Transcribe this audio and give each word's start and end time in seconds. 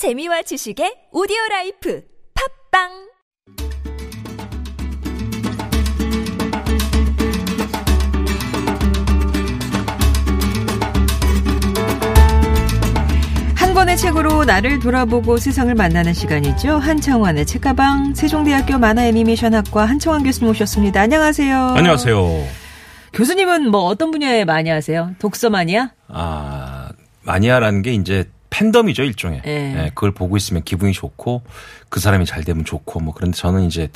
재미와 0.00 0.40
지식의 0.40 1.08
오디오 1.12 1.36
라이프 1.50 2.00
팟빵 2.72 2.88
한 13.56 13.74
권의 13.74 13.98
책으로 13.98 14.46
나를 14.46 14.78
돌아보고 14.78 15.36
세상을 15.36 15.74
만나는 15.74 16.14
시간이죠. 16.14 16.78
한창완의 16.78 17.44
책가방 17.44 18.14
세종대학교 18.14 18.78
만화 18.78 19.04
애니메이션 19.04 19.52
학과 19.52 19.84
한창완 19.84 20.22
교수님 20.22 20.48
오셨습니다. 20.52 21.02
안녕하세요. 21.02 21.74
안녕하세요. 21.76 22.46
교수님은 23.12 23.70
뭐 23.70 23.82
어떤 23.82 24.10
분야에 24.12 24.46
많이 24.46 24.70
하세요? 24.70 25.10
독서 25.18 25.50
마니아? 25.50 25.90
아, 26.08 26.88
마니아라는 27.24 27.82
게 27.82 27.92
이제 27.92 28.30
팬덤이죠, 28.50 29.04
일종의. 29.04 29.42
네. 29.44 29.74
예, 29.76 29.90
그걸 29.94 30.10
보고 30.12 30.36
있으면 30.36 30.62
기분이 30.62 30.92
좋고 30.92 31.42
그 31.88 32.00
사람이 32.00 32.26
잘 32.26 32.44
되면 32.44 32.64
좋고 32.64 33.00
뭐 33.00 33.14
그런데 33.14 33.36
저는 33.36 33.64
이제 33.64 33.90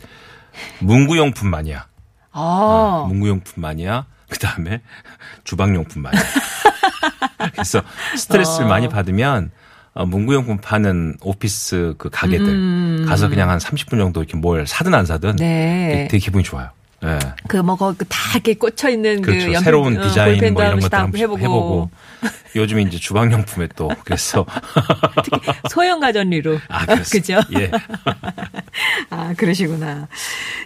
문구용품 0.81 1.49
마니아. 1.49 1.87
아, 2.33 3.05
문구용품 3.09 3.61
마니아. 3.63 4.07
그 4.29 4.39
다음에 4.39 4.81
주방용품 5.45 6.03
마니아. 6.03 6.23
그래서 7.53 7.83
스트레스를 8.17 8.67
어. 8.67 8.69
많이 8.69 8.89
받으면 8.89 9.51
어, 9.93 10.07
문구용품 10.07 10.59
파는 10.59 11.19
오피스 11.21 11.95
그 11.99 12.11
가게들 12.11 12.49
음. 12.49 13.07
가서 13.09 13.29
그냥 13.29 13.51
한 13.51 13.59
30분 13.59 13.99
정도 13.99 14.21
이렇게 14.21 14.37
뭘 14.37 14.67
사든 14.67 14.95
안 14.95 15.07
사든 15.07 15.37
네. 15.37 15.89
되게, 15.93 16.09
되게 16.09 16.19
기분이 16.19 16.43
좋아요. 16.43 16.71
예. 17.05 17.19
그뭐 17.49 17.77
거기 17.77 18.05
다 18.09 18.19
이렇게 18.33 18.55
꽂혀 18.55 18.89
있는 18.89 19.21
그렇죠. 19.21 19.47
그 19.47 19.53
연필, 19.53 19.65
새로운 19.65 19.99
어, 19.99 20.09
디자인 20.09 20.55
뭐 20.55 20.63
이런 20.63 20.83
한번 20.83 21.21
해보고, 21.21 21.39
해보고. 21.39 21.91
요즘 22.57 22.81
이제 22.81 22.99
주방용품에 22.99 23.69
또 23.77 23.91
그래서 24.05 24.47
소형 25.71 26.01
가전류로. 26.01 26.59
아. 26.69 26.87
그죠? 27.11 27.41
예. 27.59 27.71
아, 29.11 29.35
그러시구나. 29.37 30.09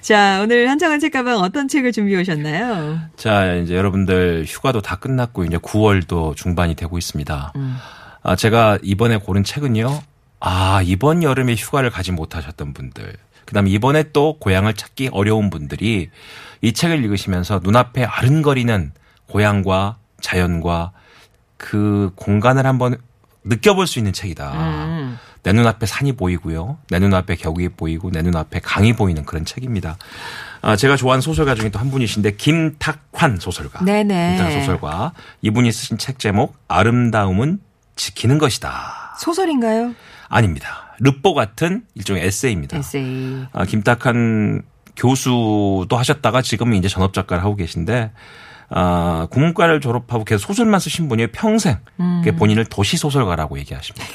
자, 0.00 0.40
오늘 0.42 0.68
한창원 0.68 1.00
책가방 1.00 1.38
어떤 1.38 1.68
책을 1.68 1.92
준비해 1.92 2.20
오셨나요? 2.20 3.00
자, 3.16 3.54
이제 3.54 3.74
여러분들 3.74 4.44
휴가도 4.46 4.80
다 4.80 4.96
끝났고 4.96 5.44
이제 5.44 5.56
9월도 5.56 6.36
중반이 6.36 6.74
되고 6.74 6.98
있습니다. 6.98 7.52
아, 8.22 8.36
제가 8.36 8.78
이번에 8.82 9.16
고른 9.16 9.44
책은요. 9.44 10.02
아, 10.40 10.82
이번 10.84 11.22
여름에 11.22 11.54
휴가를 11.54 11.90
가지 11.90 12.12
못하셨던 12.12 12.72
분들. 12.74 13.14
그다음에 13.44 13.70
이번에 13.70 14.04
또 14.12 14.38
고향을 14.38 14.74
찾기 14.74 15.08
어려운 15.12 15.48
분들이 15.48 16.10
이 16.60 16.72
책을 16.72 17.02
읽으시면서 17.02 17.60
눈앞에 17.62 18.04
아른거리는 18.04 18.92
고향과 19.26 19.96
자연과 20.20 20.92
그 21.58 22.10
공간을 22.16 22.64
한번 22.66 22.96
느껴볼 23.44 23.86
수 23.86 23.98
있는 23.98 24.12
책이다. 24.14 24.52
음. 24.52 25.18
내 25.42 25.52
눈앞에 25.52 25.86
산이 25.86 26.12
보이고요. 26.12 26.78
내 26.90 26.98
눈앞에 26.98 27.36
격이 27.36 27.70
보이고 27.70 28.10
내 28.10 28.22
눈앞에 28.22 28.60
강이 28.60 28.94
보이는 28.94 29.24
그런 29.24 29.44
책입니다. 29.44 29.96
아, 30.60 30.76
제가 30.76 30.96
좋아하는 30.96 31.20
소설가 31.20 31.54
중에 31.54 31.68
또 31.70 31.78
한 31.78 31.90
분이신데 31.90 32.32
김탁환 32.36 33.38
소설가. 33.38 33.84
네네. 33.84 34.30
김탁환 34.36 34.60
소설가. 34.60 35.12
이분이 35.42 35.70
쓰신 35.72 35.98
책 35.98 36.18
제목 36.18 36.56
아름다움은 36.68 37.60
지키는 37.96 38.38
것이다. 38.38 39.16
소설인가요? 39.20 39.94
아닙니다. 40.28 40.94
르뽀 41.00 41.34
같은 41.34 41.84
일종의 41.94 42.24
에세이입니다. 42.26 42.76
에세이. 42.78 43.44
아, 43.52 43.64
김탁한 43.64 44.62
교수도 44.96 45.88
하셨다가 45.96 46.42
지금은 46.42 46.76
이제 46.76 46.88
전업 46.88 47.14
작가를 47.14 47.42
하고 47.44 47.54
계신데 47.56 48.10
아, 48.70 49.26
국문과를 49.30 49.80
졸업하고 49.80 50.24
계속 50.24 50.48
소설만 50.48 50.80
쓰신 50.80 51.08
분이 51.08 51.28
평생 51.28 51.78
그 52.24 52.34
본인을 52.36 52.66
도시 52.66 52.96
소설가라고 52.96 53.58
얘기하십니다. 53.58 54.06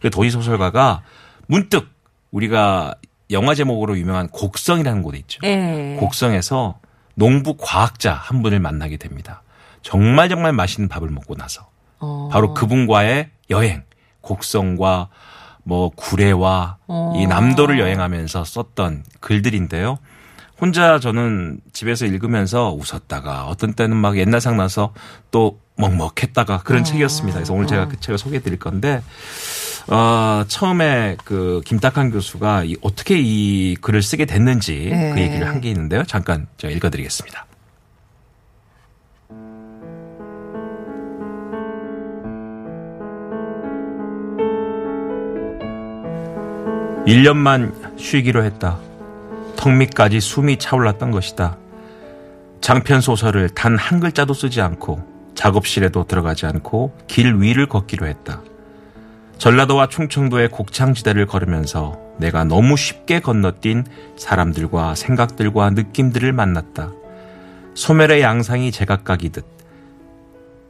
그 0.00 0.10
도시 0.10 0.30
소설가가 0.30 1.02
문득 1.46 1.88
우리가 2.30 2.94
영화 3.30 3.54
제목으로 3.54 3.96
유명한 3.98 4.28
곡성이라는 4.28 5.02
곳에 5.02 5.18
있죠. 5.18 5.40
예. 5.44 5.96
곡성에서 6.00 6.80
농부 7.14 7.56
과학자 7.58 8.14
한 8.14 8.42
분을 8.42 8.60
만나게 8.60 8.96
됩니다. 8.96 9.42
정말 9.82 10.28
정말 10.28 10.52
맛있는 10.52 10.88
밥을 10.88 11.08
먹고 11.08 11.34
나서 11.36 11.68
어. 11.98 12.28
바로 12.32 12.54
그분과의 12.54 13.30
여행, 13.50 13.84
곡성과 14.20 15.08
뭐 15.62 15.90
구례와 15.90 16.78
어. 16.86 17.12
이 17.16 17.26
남도를 17.26 17.78
여행하면서 17.78 18.44
썼던 18.44 19.04
글들인데요. 19.20 19.98
혼자 20.60 20.98
저는 21.00 21.60
집에서 21.72 22.04
읽으면서 22.06 22.72
웃었다가 22.72 23.46
어떤 23.46 23.72
때는 23.72 23.96
막 23.96 24.18
옛날 24.18 24.40
생각나서 24.40 24.92
또 25.30 25.58
먹먹했다가 25.76 26.58
그런 26.64 26.84
책이었습니다. 26.84 27.38
그래서 27.38 27.54
오늘 27.54 27.66
제가 27.66 27.88
그 27.88 27.98
책을 27.98 28.18
소개해 28.18 28.42
드릴 28.42 28.58
건데 28.58 29.02
어, 29.88 30.44
처음에 30.46 31.16
그 31.24 31.62
김탁한 31.64 32.10
교수가 32.10 32.64
이 32.64 32.76
어떻게 32.82 33.18
이 33.18 33.76
글을 33.80 34.02
쓰게 34.02 34.26
됐는지 34.26 34.88
네. 34.90 35.12
그 35.14 35.20
얘기를 35.20 35.46
한 35.48 35.60
게 35.60 35.68
있는데요. 35.70 36.04
잠깐 36.04 36.46
제가 36.58 36.72
읽어 36.72 36.90
드리겠습니다. 36.90 37.46
1년만 47.06 47.98
쉬기로 47.98 48.44
했다. 48.44 48.78
턱 49.60 49.74
밑까지 49.76 50.20
숨이 50.20 50.56
차올랐던 50.56 51.10
것이다. 51.10 51.58
장편 52.62 53.02
소설을 53.02 53.50
단 53.50 53.76
한 53.76 54.00
글자도 54.00 54.32
쓰지 54.32 54.62
않고 54.62 55.04
작업실에도 55.34 56.06
들어가지 56.06 56.46
않고 56.46 56.96
길 57.06 57.34
위를 57.38 57.66
걷기로 57.66 58.06
했다. 58.06 58.40
전라도와 59.36 59.88
충청도의 59.88 60.48
곡창지대를 60.48 61.26
걸으면서 61.26 61.98
내가 62.16 62.44
너무 62.44 62.78
쉽게 62.78 63.20
건너뛴 63.20 63.84
사람들과 64.16 64.94
생각들과 64.94 65.68
느낌들을 65.70 66.32
만났다. 66.32 66.92
소멸의 67.74 68.22
양상이 68.22 68.72
제각각이듯 68.72 69.44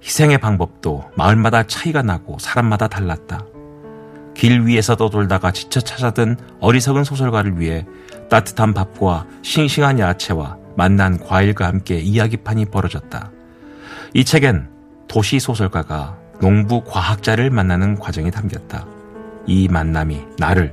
희생의 0.02 0.38
방법도 0.38 1.12
마을마다 1.14 1.62
차이가 1.62 2.02
나고 2.02 2.38
사람마다 2.40 2.88
달랐다. 2.88 3.44
길 4.40 4.64
위에서 4.64 4.96
떠돌다가 4.96 5.50
지쳐 5.50 5.82
찾아든 5.82 6.34
어리석은 6.60 7.04
소설가를 7.04 7.60
위해 7.60 7.84
따뜻한 8.30 8.72
밥과 8.72 9.26
싱싱한 9.42 9.98
야채와 9.98 10.56
맛난 10.78 11.18
과일과 11.18 11.66
함께 11.66 11.98
이야기판이 11.98 12.64
벌어졌다. 12.64 13.30
이 14.14 14.24
책엔 14.24 14.66
도시 15.08 15.38
소설가가 15.40 16.16
농부 16.40 16.82
과학자를 16.84 17.50
만나는 17.50 17.96
과정이 17.96 18.30
담겼다. 18.30 18.86
이 19.46 19.68
만남이 19.68 20.22
나를, 20.38 20.72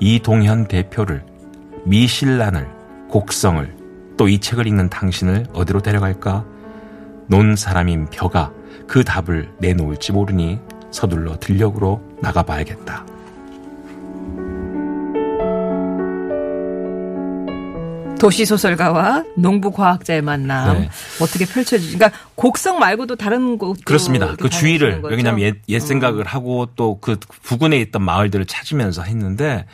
이동현 0.00 0.68
대표를, 0.68 1.24
미신란을, 1.86 2.68
곡성을, 3.08 3.74
또 4.18 4.28
이 4.28 4.38
책을 4.38 4.66
읽는 4.66 4.90
당신을 4.90 5.46
어디로 5.54 5.80
데려갈까? 5.80 6.44
논 7.26 7.56
사람인 7.56 8.08
벼가 8.10 8.52
그 8.86 9.02
답을 9.02 9.50
내놓을지 9.60 10.12
모르니 10.12 10.60
서둘러 10.90 11.38
들녘으로 11.38 12.07
나가봐야겠다. 12.20 13.04
도시 18.18 18.44
소설가와 18.44 19.24
농부 19.36 19.70
과학자의 19.70 20.22
만남 20.22 20.80
네. 20.80 20.90
어떻게 21.20 21.46
펼쳐지? 21.46 21.96
그러니까 21.96 22.18
곡성 22.34 22.78
말고도 22.80 23.14
다른 23.16 23.58
곳 23.58 23.84
그렇습니다. 23.84 24.34
그 24.34 24.50
주위를 24.50 25.02
왜냐하면 25.04 25.40
옛, 25.42 25.56
옛 25.68 25.78
생각을 25.78 26.26
하고 26.26 26.66
또 26.74 26.98
그 27.00 27.16
부근에 27.42 27.78
있던 27.78 28.02
마을들을 28.02 28.44
찾으면서 28.46 29.02
했는데 29.02 29.66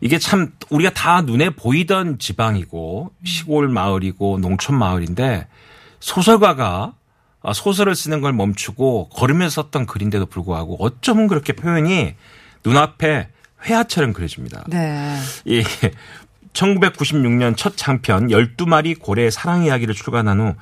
이게 0.00 0.18
참 0.18 0.52
우리가 0.68 0.90
다 0.90 1.22
눈에 1.22 1.50
보이던 1.50 2.18
지방이고 2.18 3.12
시골 3.24 3.68
마을이고 3.68 4.38
농촌 4.40 4.76
마을인데 4.78 5.46
소설가가 6.00 6.66
아, 6.66 6.92
소설을 7.52 7.94
쓰는 7.94 8.20
걸 8.20 8.32
멈추고 8.32 9.10
걸으면서 9.10 9.62
썼던 9.62 9.86
글인데도 9.86 10.26
불구하고 10.26 10.76
어쩌면 10.80 11.28
그렇게 11.28 11.52
표현이 11.52 12.14
눈앞에 12.64 13.28
회화처럼 13.64 14.12
그려집니다. 14.12 14.64
네. 14.68 15.16
이 15.44 15.62
1996년 16.52 17.56
첫 17.56 17.76
장편 17.76 18.28
12마리 18.28 18.98
고래의 18.98 19.30
사랑 19.30 19.64
이야기를 19.64 19.94
출간한 19.94 20.40
후 20.40 20.54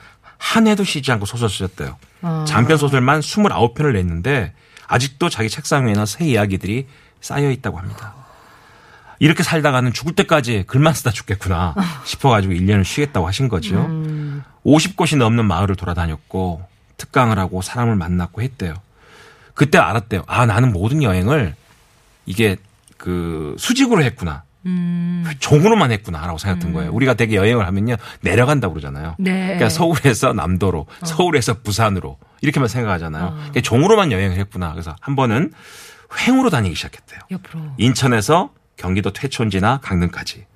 한 0.44 0.66
해도 0.66 0.84
쉬지 0.84 1.10
않고 1.10 1.24
소설 1.24 1.48
쓰셨대요. 1.48 1.96
장편 2.46 2.76
소설만 2.76 3.20
29편을 3.20 3.94
냈는데 3.94 4.52
아직도 4.86 5.30
자기 5.30 5.48
책상 5.48 5.86
위에나 5.86 6.04
새 6.04 6.26
이야기들이 6.26 6.86
쌓여 7.20 7.50
있다고 7.50 7.78
합니다. 7.78 8.14
이렇게 9.20 9.42
살다가는 9.42 9.92
죽을 9.94 10.14
때까지 10.14 10.64
글만 10.66 10.92
쓰다 10.92 11.10
죽겠구나 11.12 11.74
싶어가지고 12.04 12.52
1년을 12.52 12.84
쉬겠다고 12.84 13.26
하신 13.26 13.48
거죠. 13.48 13.88
50곳이 14.66 15.16
넘는 15.16 15.46
마을을 15.46 15.76
돌아다녔고 15.76 16.62
특강을 16.96 17.38
하고 17.38 17.62
사람을 17.62 17.96
만났고 17.96 18.42
했대요. 18.42 18.74
그때 19.54 19.78
알았대요. 19.78 20.24
아 20.26 20.46
나는 20.46 20.72
모든 20.72 21.02
여행을 21.02 21.54
이게 22.26 22.56
그 22.96 23.54
수직으로 23.58 24.02
했구나. 24.02 24.42
종으로만 25.40 25.92
했구나라고 25.92 26.38
생각했던 26.38 26.72
거예요. 26.72 26.90
우리가 26.92 27.14
되게 27.14 27.36
여행을 27.36 27.66
하면요 27.66 27.96
내려간다고 28.22 28.72
그러잖아요. 28.74 29.14
네. 29.18 29.44
그러니까 29.44 29.68
서울에서 29.68 30.32
남도로, 30.32 30.86
서울에서 31.04 31.60
부산으로 31.62 32.18
이렇게만 32.40 32.68
생각하잖아요. 32.68 33.30
그러니까 33.34 33.60
종으로만 33.60 34.10
여행을 34.10 34.38
했구나. 34.38 34.72
그래서 34.72 34.96
한 35.00 35.16
번은 35.16 35.52
횡으로 36.26 36.48
다니기 36.48 36.74
시작했대요. 36.74 37.20
옆으로. 37.30 37.60
인천에서 37.76 38.52
경기도 38.76 39.12
퇴촌지나 39.12 39.80
강릉까지, 39.82 40.46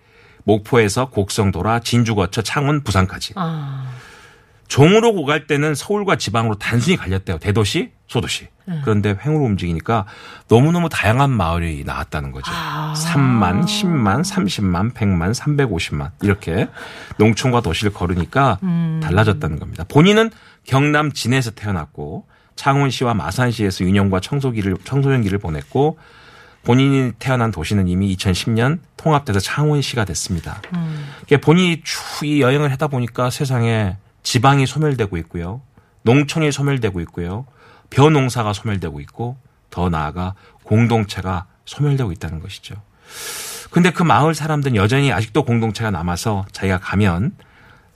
목포에서 0.45 1.11
곡성 1.11 1.51
돌아 1.51 1.81
진주 1.81 2.15
거쳐 2.15 2.41
창원 2.43 2.83
부산까지. 2.83 3.35
아. 3.37 3.93
종으로 4.69 5.11
오갈 5.11 5.47
때는 5.47 5.75
서울과 5.75 6.17
지방으로 6.17 6.57
단순히 6.57 6.97
갈렸대요. 6.97 7.39
대도시, 7.39 7.91
소도시. 8.07 8.49
그런데 8.85 9.17
횡으로 9.25 9.45
움직이니까 9.45 10.05
너무너무 10.49 10.91
다양한 10.91 11.31
마을이 11.31 11.85
나왔다는 11.87 12.33
거죠. 12.33 12.53
아. 12.55 12.93
3만, 12.95 13.65
10만, 13.65 14.23
30만, 14.23 14.93
100만, 14.93 15.35
350만. 15.35 16.11
이렇게 16.21 16.69
농촌과 17.17 17.63
도시를 17.63 17.95
걸으니까 17.95 18.59
달라졌다는 19.03 19.59
겁니다. 19.59 19.85
본인은 19.89 20.31
경남 20.65 21.13
진해에서 21.13 21.51
태어났고 21.53 22.27
창원시와 22.57 23.15
마산시에서 23.15 23.85
유년과 23.85 24.21
청소기를, 24.21 24.77
청소년기를 24.85 25.39
보냈고 25.39 25.99
본인이 26.65 27.13
태어난 27.19 27.51
도시는 27.51 27.89
이미 27.89 28.15
2010년 28.17 28.81
통합돼서 28.99 29.41
창원시가 29.41 30.05
됐습니다. 30.05 30.61
그러니까 31.25 31.39
본인이 31.43 31.81
쭉 31.83 32.27
이 32.27 32.43
여행을 32.43 32.71
하다 32.73 32.89
보니까 32.89 33.31
세상에 33.31 33.97
지방이 34.29 34.67
소멸되고 34.67 35.17
있고요. 35.17 35.63
농촌이 36.03 36.53
소멸되고 36.53 37.01
있고요. 37.01 37.47
벼농사가 37.89 38.53
소멸되고 38.53 39.01
있고 39.01 39.39
더 39.71 39.89
나아가 39.89 40.35
공동체가 40.65 41.47
소멸되고 41.65 42.13
있다는 42.13 42.41
것이죠. 42.41 42.75
근데 43.71 43.91
그 43.91 44.03
마을 44.03 44.35
사람들은 44.35 44.77
여전히 44.77 45.15
아직도 45.15 45.45
공동체가 45.45 45.91
남아서 45.91 46.45
자기가 46.53 46.79
가면 46.79 47.37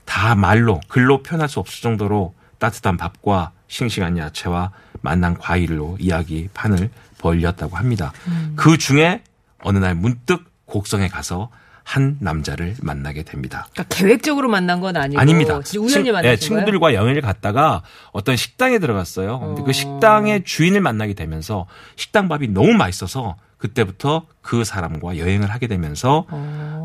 다 0.06 0.34
말로 0.34 0.80
글로 0.88 1.22
표현할 1.22 1.50
수 1.50 1.60
없을 1.60 1.82
정도로 1.82 2.34
따뜻한 2.58 2.96
밥과 2.96 3.50
싱싱한 3.68 4.16
야채와 4.16 4.70
만난 5.02 5.36
과일로 5.36 5.98
이야기 6.00 6.48
판을 6.54 6.88
벌렸다고 7.18 7.76
합니다. 7.76 8.10
그 8.56 8.78
중에 8.78 9.22
어느 9.58 9.76
날 9.76 9.94
문득 9.94 10.50
곡성에 10.64 11.08
가서 11.08 11.50
한 11.84 12.16
남자를 12.20 12.74
만나게 12.80 13.22
됩니다. 13.24 13.66
그러니까 13.72 13.94
계획적으로 13.94 14.48
만난 14.48 14.80
건 14.80 14.96
아니고 14.96 15.20
아닙니다. 15.20 15.54
우연히 15.54 15.64
친- 15.64 15.80
만나신 15.82 16.12
네, 16.12 16.20
거예요? 16.22 16.36
친구들과 16.36 16.94
여행을 16.94 17.20
갔다가 17.20 17.82
어떤 18.12 18.36
식당에 18.36 18.78
들어갔어요. 18.78 19.40
근데 19.40 19.62
어. 19.62 19.64
그 19.64 19.72
식당의 19.72 20.44
주인을 20.44 20.80
만나게 20.80 21.14
되면서 21.14 21.66
식당 21.96 22.28
밥이 22.28 22.48
너무 22.48 22.72
맛있어서 22.72 23.36
그때부터 23.58 24.26
그 24.40 24.64
사람과 24.64 25.18
여행을 25.18 25.48
하게 25.50 25.68
되면서 25.68 26.26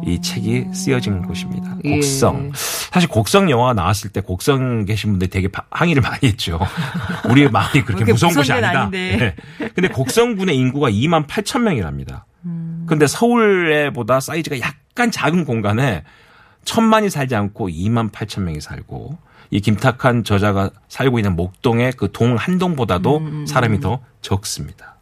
이 0.05 0.21
책이 0.21 0.65
쓰여진 0.75 1.23
것입니다. 1.25 1.71
어. 1.71 1.79
예. 1.85 1.91
곡성. 1.95 2.51
사실 2.53 3.09
곡성 3.09 3.49
영화 3.49 3.73
나왔을 3.73 4.11
때 4.11 4.21
곡성 4.21 4.85
계신 4.85 5.09
분들이 5.11 5.29
되게 5.29 5.47
바- 5.47 5.63
항의를 5.71 6.03
많이 6.03 6.19
했죠. 6.27 6.59
우리 7.29 7.49
마을이 7.49 7.83
그렇게 7.83 8.11
무서운 8.11 8.33
곳이 8.33 8.51
아니다. 8.53 8.89
네. 8.91 9.35
근데 9.73 9.87
곡성군의 9.87 10.55
인구가 10.55 10.89
2만 10.91 11.25
8천 11.27 11.61
명이랍니다. 11.61 12.25
음. 12.45 12.85
근데 12.87 13.07
서울에보다 13.07 14.19
사이즈가 14.19 14.59
약 14.59 14.75
간 14.97 15.11
작은 15.11 15.45
공간에 15.45 16.03
천만이 16.65 17.09
살지 17.09 17.35
않고 17.35 17.69
2만 17.69 18.11
8천 18.11 18.41
명이 18.41 18.59
살고 18.59 19.17
이 19.51 19.61
김탁한 19.61 20.23
저자가 20.25 20.71
살고 20.89 21.19
있는 21.19 21.35
목동의 21.37 21.93
그 21.93 22.11
동 22.11 22.35
한 22.35 22.57
동보다도 22.57 23.17
음, 23.19 23.45
사람이 23.45 23.79
더 23.79 23.99
적습니다. 24.21 24.97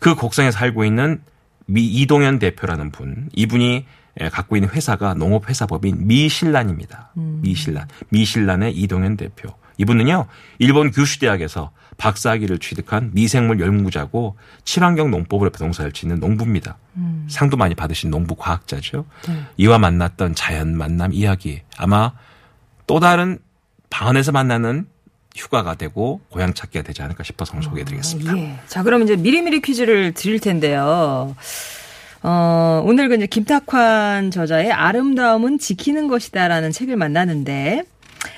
그 0.00 0.14
곡성에 0.14 0.50
살고 0.50 0.84
있는 0.84 1.22
미 1.66 1.86
이동현 1.86 2.38
대표라는 2.40 2.90
분, 2.90 3.30
이분이 3.32 3.86
에, 4.20 4.28
갖고 4.28 4.56
있는 4.56 4.68
회사가 4.68 5.14
농업회사법인 5.14 6.06
미신란입니다. 6.06 7.12
음. 7.16 7.38
미신란. 7.42 7.88
미신란의 8.10 8.76
이동현 8.76 9.16
대표. 9.16 9.48
이분은요, 9.78 10.26
일본 10.58 10.90
규슈 10.90 11.18
대학에서 11.20 11.70
박사학위를 11.96 12.58
취득한 12.58 13.10
미생물 13.12 13.60
연구자고 13.60 14.36
친환경 14.64 15.10
농법으로 15.10 15.50
농사를 15.58 15.92
짓는 15.92 16.20
농부입니다. 16.20 16.76
음. 16.96 17.26
상도 17.28 17.56
많이 17.56 17.74
받으신 17.74 18.10
농부 18.10 18.34
과학자죠. 18.34 19.04
네. 19.28 19.44
이와 19.56 19.78
만났던 19.78 20.34
자연 20.34 20.76
만남 20.76 21.12
이야기. 21.12 21.62
아마 21.76 22.12
또 22.86 23.00
다른 23.00 23.38
방 23.90 24.08
안에서 24.08 24.32
만나는 24.32 24.86
휴가가 25.36 25.74
되고 25.74 26.20
고향 26.30 26.54
찾기가 26.54 26.84
되지 26.84 27.02
않을까 27.02 27.24
싶어서 27.24 27.52
오늘 27.54 27.64
소개해드리겠습니다. 27.64 28.38
예. 28.38 28.58
자, 28.68 28.82
그럼 28.82 29.02
이제 29.02 29.16
미리미리 29.16 29.60
퀴즈를 29.60 30.12
드릴 30.12 30.38
텐데요. 30.38 31.34
어, 32.22 32.82
오늘 32.86 33.08
그 33.08 33.16
이제 33.16 33.26
김탁환 33.26 34.30
저자의 34.30 34.72
아름다움은 34.72 35.58
지키는 35.58 36.08
것이다라는 36.08 36.72
책을 36.72 36.96
만나는데 36.96 37.84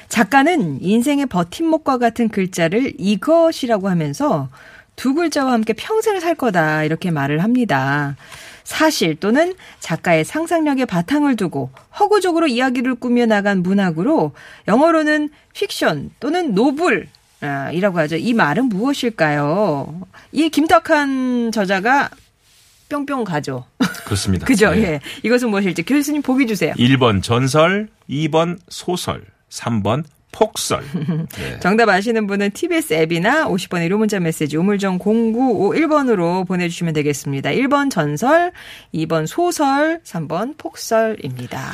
작가는 0.09 0.83
인생의 0.83 1.27
버팀목과 1.27 1.99
같은 1.99 2.29
글자를 2.29 2.95
이것이라고 2.99 3.89
하면서 3.89 4.49
두 4.97 5.15
글자와 5.15 5.53
함께 5.53 5.73
평생을 5.75 6.21
살 6.21 6.35
거다 6.35 6.85
이렇게 6.85 7.11
말을 7.11 7.43
합니다. 7.43 8.17
사실 8.65 9.15
또는 9.15 9.55
작가의 9.79 10.25
상상력에 10.25 10.87
바탕을 10.87 11.37
두고 11.37 11.71
허구적으로 11.99 12.49
이야기를 12.49 12.97
꾸며 12.97 13.27
나간 13.27 13.63
문학으로 13.63 14.33
영어로는 14.67 15.31
픽션 15.53 16.11
또는 16.19 16.55
노블 16.55 17.09
아, 17.43 17.71
이라고 17.71 17.99
하죠. 18.01 18.17
이 18.17 18.33
말은 18.33 18.69
무엇일까요? 18.69 20.01
이 20.33 20.49
김탁한 20.49 21.53
저자가 21.53 22.11
뿅뿅 22.89 23.25
가죠. 23.25 23.67
그렇습니다. 24.05 24.47
그죠? 24.47 24.71
네. 24.71 24.83
예. 24.83 25.01
이것은 25.23 25.51
무엇일지 25.51 25.83
교수님 25.83 26.23
보기 26.23 26.47
주세요. 26.47 26.73
1번 26.75 27.23
전설, 27.23 27.89
2번 28.09 28.59
소설, 28.69 29.25
3번 29.57 30.05
폭설. 30.33 30.85
네. 31.39 31.59
정답 31.61 31.89
아시는 31.89 32.27
분은 32.27 32.51
TBS 32.51 32.93
앱이나 32.95 33.47
50번의 33.49 33.89
1호 33.89 33.97
문자 33.97 34.21
메시지 34.21 34.57
우물정 34.57 34.99
0951번으로 34.99 36.47
보내주시면 36.47 36.93
되겠습니다. 36.95 37.51
1번 37.51 37.91
전설, 37.91 38.53
2번 38.95 39.27
소설, 39.27 40.01
3번 40.05 40.59
폭설입니다. 40.59 41.73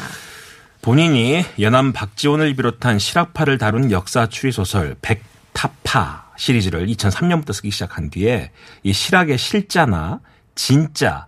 본인이 0.80 1.44
연암 1.60 1.92
박지원을 1.92 2.54
비롯한 2.54 2.98
실학파를 2.98 3.58
다룬 3.58 3.90
역사 3.90 4.28
추리 4.28 4.52
소설 4.52 4.96
백타파 5.00 6.32
시리즈를 6.36 6.86
2003년부터 6.86 7.52
쓰기 7.52 7.70
시작한 7.70 8.10
뒤에 8.10 8.50
이 8.82 8.92
실학의 8.92 9.38
실자나 9.38 10.20
진짜 10.54 11.26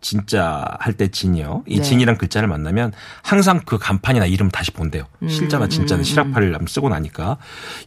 진짜 0.00 0.64
할 0.80 0.94
때 0.94 1.08
진이요. 1.08 1.64
이 1.66 1.78
네. 1.78 1.82
진이란 1.82 2.18
글자를 2.18 2.48
만나면 2.48 2.92
항상 3.22 3.60
그 3.64 3.78
간판이나 3.78 4.26
이름 4.26 4.50
다시 4.50 4.70
본대요. 4.70 5.04
실자나 5.28 5.68
진짜는 5.68 6.04
실학파를 6.04 6.52
한번 6.52 6.66
쓰고 6.66 6.88
나니까 6.88 7.36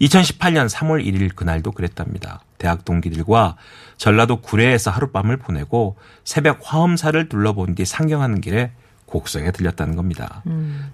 2018년 0.02 0.70
3월 0.70 1.06
1일 1.06 1.36
그날도 1.36 1.72
그랬답니다. 1.72 2.42
대학 2.58 2.86
동기들과 2.86 3.56
전라도 3.98 4.42
구례에서 4.42 4.92
하룻밤을 4.92 5.38
보내고 5.38 5.96
새벽 6.24 6.60
화엄사를 6.64 7.30
둘러본 7.30 7.76
뒤 7.76 7.86
상경하는 7.86 8.42
길에 8.42 8.72
곡성에 9.06 9.52
들렸다는 9.52 9.96
겁니다. 9.96 10.44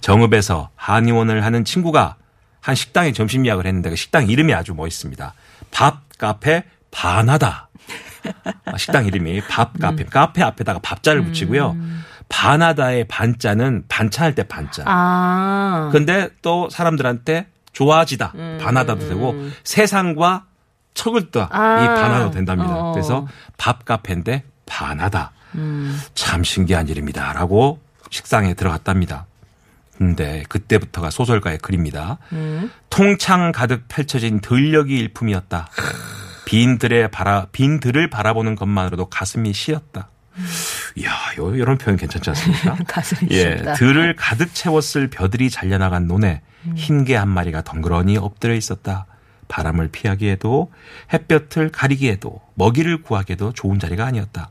정읍에서 0.01 0.69
한의원을 0.75 1.43
하는 1.43 1.65
친구가 1.65 2.15
한 2.61 2.75
식당에 2.75 3.11
점심 3.11 3.45
예약을 3.45 3.65
했는데 3.65 3.89
그 3.89 3.95
식당 3.95 4.29
이름이 4.29 4.53
아주 4.53 4.73
멋있습니다. 4.73 5.33
밥 5.71 6.03
카페 6.17 6.63
바나다. 6.91 7.69
아, 8.65 8.77
식당 8.77 9.05
이름이 9.05 9.41
밥 9.49 9.77
카페. 9.79 10.05
카페 10.05 10.43
앞에다가 10.43 10.79
밥자를 10.79 11.23
붙이고요. 11.23 11.75
바나다의 12.29 13.07
반자는 13.07 13.85
반찬할 13.87 14.35
때 14.35 14.43
반자. 14.43 14.83
아. 14.85 15.89
근데 15.91 16.29
또 16.41 16.69
사람들한테 16.69 17.47
좋아지다. 17.73 18.33
바나다도 18.61 19.07
되고 19.07 19.35
세상과 19.63 20.45
척을 20.93 21.31
떠. 21.31 21.47
아. 21.51 21.83
이 21.83 21.87
바나다도 21.87 22.31
된답니다. 22.31 22.75
어. 22.75 22.91
그래서 22.93 23.27
밥 23.57 23.85
카페인데 23.85 24.43
바나다. 24.65 25.31
음. 25.55 25.99
참 26.15 26.43
신기한 26.43 26.87
일입니다 26.87 27.33
라고 27.33 27.79
식당에 28.09 28.53
들어갔답니다. 28.53 29.25
근데 29.97 30.43
그때부터가 30.49 31.09
소설가의 31.11 31.59
글입니다. 31.59 32.17
음. 32.31 32.71
통창 32.89 33.51
가득 33.51 33.87
펼쳐진 33.87 34.41
들녘이 34.41 34.97
일품이었다. 34.97 35.67
빈 36.45 36.77
들에 36.77 37.07
바라 37.07 37.47
빈 37.51 37.79
들을 37.79 38.09
바라보는 38.09 38.55
것만으로도 38.55 39.05
가슴이 39.07 39.53
시렸다. 39.53 40.09
이야, 40.95 41.11
요, 41.37 41.55
이런 41.55 41.77
표현 41.77 41.95
괜찮지 41.97 42.29
않습니까? 42.31 42.75
가슴이 42.87 43.29
예, 43.31 43.37
시렸다. 43.57 43.73
들을 43.75 44.15
가득 44.15 44.53
채웠을 44.53 45.09
벼들이 45.09 45.49
잘려나간 45.49 46.07
논에 46.07 46.41
흰 46.75 47.03
개 47.05 47.15
한 47.17 47.27
마리가 47.29 47.61
덩그러니 47.63 48.17
엎드려 48.17 48.53
있었다. 48.55 49.05
바람을 49.47 49.89
피하기에도 49.89 50.71
햇볕을 51.13 51.69
가리기에도 51.69 52.41
먹이를 52.55 53.01
구하기에도 53.03 53.53
좋은 53.53 53.77
자리가 53.79 54.05
아니었다. 54.05 54.49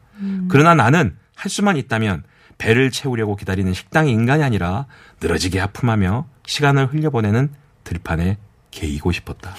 그러나 0.49 0.75
나는 0.75 1.16
할 1.34 1.50
수만 1.50 1.76
있다면 1.76 2.22
배를 2.58 2.92
채우려고 2.92 3.34
기다리는 3.34 3.72
식당의 3.75 4.12
인간이 4.12 4.44
아니라 4.44 4.87
늘어지게 5.20 5.58
하품하며 5.58 6.26
시간을 6.46 6.92
흘려보내는 6.92 7.50
들판에 7.82 8.37
개이고 8.70 9.11
싶었다. 9.11 9.52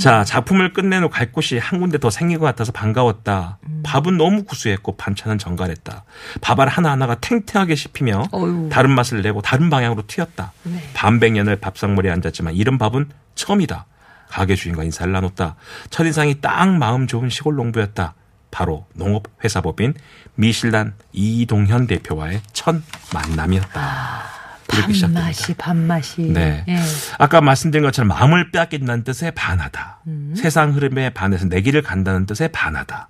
자, 0.00 0.24
작품을 0.24 0.72
끝내놓고 0.72 1.12
갈 1.12 1.32
곳이 1.32 1.58
한 1.58 1.80
군데 1.80 1.98
더 1.98 2.10
생긴 2.10 2.38
것 2.38 2.46
같아서 2.46 2.72
반가웠다. 2.72 3.58
밥은 3.82 4.16
너무 4.16 4.44
구수했고 4.44 4.96
반찬은 4.96 5.38
정갈했다. 5.38 6.04
밥알 6.40 6.68
하나하나가 6.68 7.14
탱탱하게 7.16 7.74
씹히며 7.74 8.24
어휴. 8.32 8.68
다른 8.70 8.90
맛을 8.90 9.22
내고 9.22 9.42
다른 9.42 9.70
방향으로 9.70 10.04
튀었다. 10.06 10.52
네. 10.64 10.82
반백년을 10.94 11.56
밥상머리에 11.56 12.10
앉았지만 12.10 12.54
이런 12.54 12.78
밥은 12.78 13.10
처음이다. 13.34 13.86
가게 14.28 14.54
주인과 14.54 14.84
인사를 14.84 15.12
나눴다. 15.12 15.56
첫인상이 15.90 16.40
딱 16.40 16.68
마음 16.70 17.06
좋은 17.06 17.28
시골 17.28 17.54
농부였다. 17.56 18.14
바로 18.50 18.86
농업회사법인 18.94 19.94
미실란 20.34 20.94
이동현 21.12 21.86
대표와의 21.86 22.42
첫 22.52 22.76
만남이었다. 23.12 24.41
이렇게 24.72 24.92
시작됩니다. 24.92 25.20
밥맛이 25.20 25.54
밥맛이. 25.54 26.22
네. 26.22 26.64
예. 26.68 26.78
아까 27.18 27.40
말씀드린 27.40 27.84
것처럼 27.84 28.08
마음을 28.08 28.50
빼앗긴다는 28.50 29.04
뜻의 29.04 29.32
반하다. 29.32 30.00
음. 30.06 30.34
세상 30.36 30.74
흐름에 30.74 31.10
반해서 31.10 31.46
내 31.46 31.60
길을 31.60 31.82
간다는 31.82 32.26
뜻의 32.26 32.50
반하다. 32.52 33.08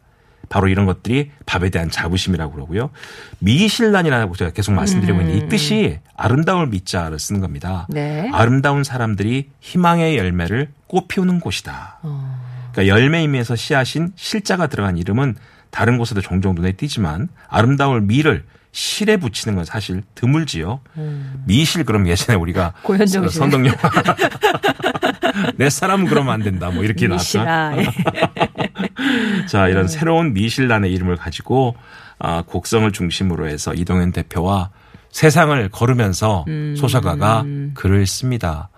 바로 0.49 0.69
이런 0.69 0.85
것들이 0.85 1.31
밥에 1.47 1.71
대한 1.71 1.89
자부심이라고 1.89 2.53
그러고요. 2.53 2.91
미신란이라고 3.39 4.37
제가 4.37 4.51
계속 4.51 4.73
말씀드리고 4.73 5.21
있는 5.23 5.37
이 5.37 5.49
뜻이 5.49 5.99
아름다움을 6.15 6.67
믿자를 6.67 7.19
쓰는 7.19 7.41
겁니다. 7.41 7.87
음. 7.91 7.95
네. 7.95 8.31
아름다운 8.33 8.85
사람들이 8.85 9.51
희망의 9.61 10.19
열매를 10.19 10.69
꽃피우는 10.89 11.41
곳이다. 11.41 12.01
어. 12.03 12.43
그러니까 12.73 12.95
열매임에서 12.95 13.57
씨앗인 13.57 14.13
실자가 14.17 14.67
들어간 14.67 14.99
이름은 14.99 15.37
다른 15.71 15.97
곳에도 15.97 16.21
종종 16.21 16.55
눈에 16.55 16.73
띄지만 16.73 17.29
아름다움을 17.49 18.03
미를 18.03 18.45
실에 18.73 19.19
붙이는 19.19 19.55
건 19.55 19.65
사실 19.67 20.03
드물지요. 20.15 20.81
미실 21.45 21.85
그럼 21.85 22.09
예전에 22.09 22.39
우리가 22.39 22.73
음. 22.79 22.83
고현정 22.83 23.29
씨. 23.29 23.39
선덕 23.39 23.67
영화 23.67 23.77
내 25.57 25.69
사람은 25.69 26.07
그러면 26.07 26.33
안 26.33 26.43
된다. 26.43 26.71
뭐 26.71 26.83
이렇게 26.83 27.07
나왔죠. 27.07 27.39
미시라. 27.39 27.77
예. 27.77 27.87
자, 29.47 29.67
네. 29.67 29.73
이런 29.73 29.89
새로운 29.89 30.33
미실란의 30.33 30.93
이름을 30.93 31.17
가지고 31.17 31.77
아, 32.19 32.43
곡성을 32.47 32.91
중심으로 32.93 33.47
해서 33.47 33.75
이동현 33.75 34.13
대표와 34.13 34.71
세상을 35.11 35.69
걸으면서 35.69 36.45
음. 36.49 36.75
소설가가 36.77 37.45
글을 37.75 38.07
씁니다. 38.07 38.71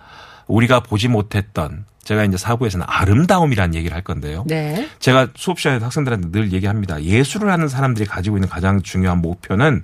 우리가 0.49 0.81
보지 0.81 1.07
못했던 1.09 1.85
제가 2.05 2.25
이제 2.25 2.37
사부에서는 2.37 2.85
아름다움이라는 2.89 3.75
얘기를 3.75 3.95
할 3.95 4.03
건데요. 4.03 4.45
네. 4.47 4.89
제가 4.99 5.29
수업 5.37 5.59
시간에 5.59 5.83
학생들한테 5.83 6.31
늘 6.31 6.53
얘기합니다. 6.53 7.03
예술을 7.03 7.51
하는 7.51 7.69
사람들이 7.69 8.07
가지고 8.07 8.37
있는 8.37 8.49
가장 8.49 8.83
중요한 8.83 9.19
목표는 9.23 9.83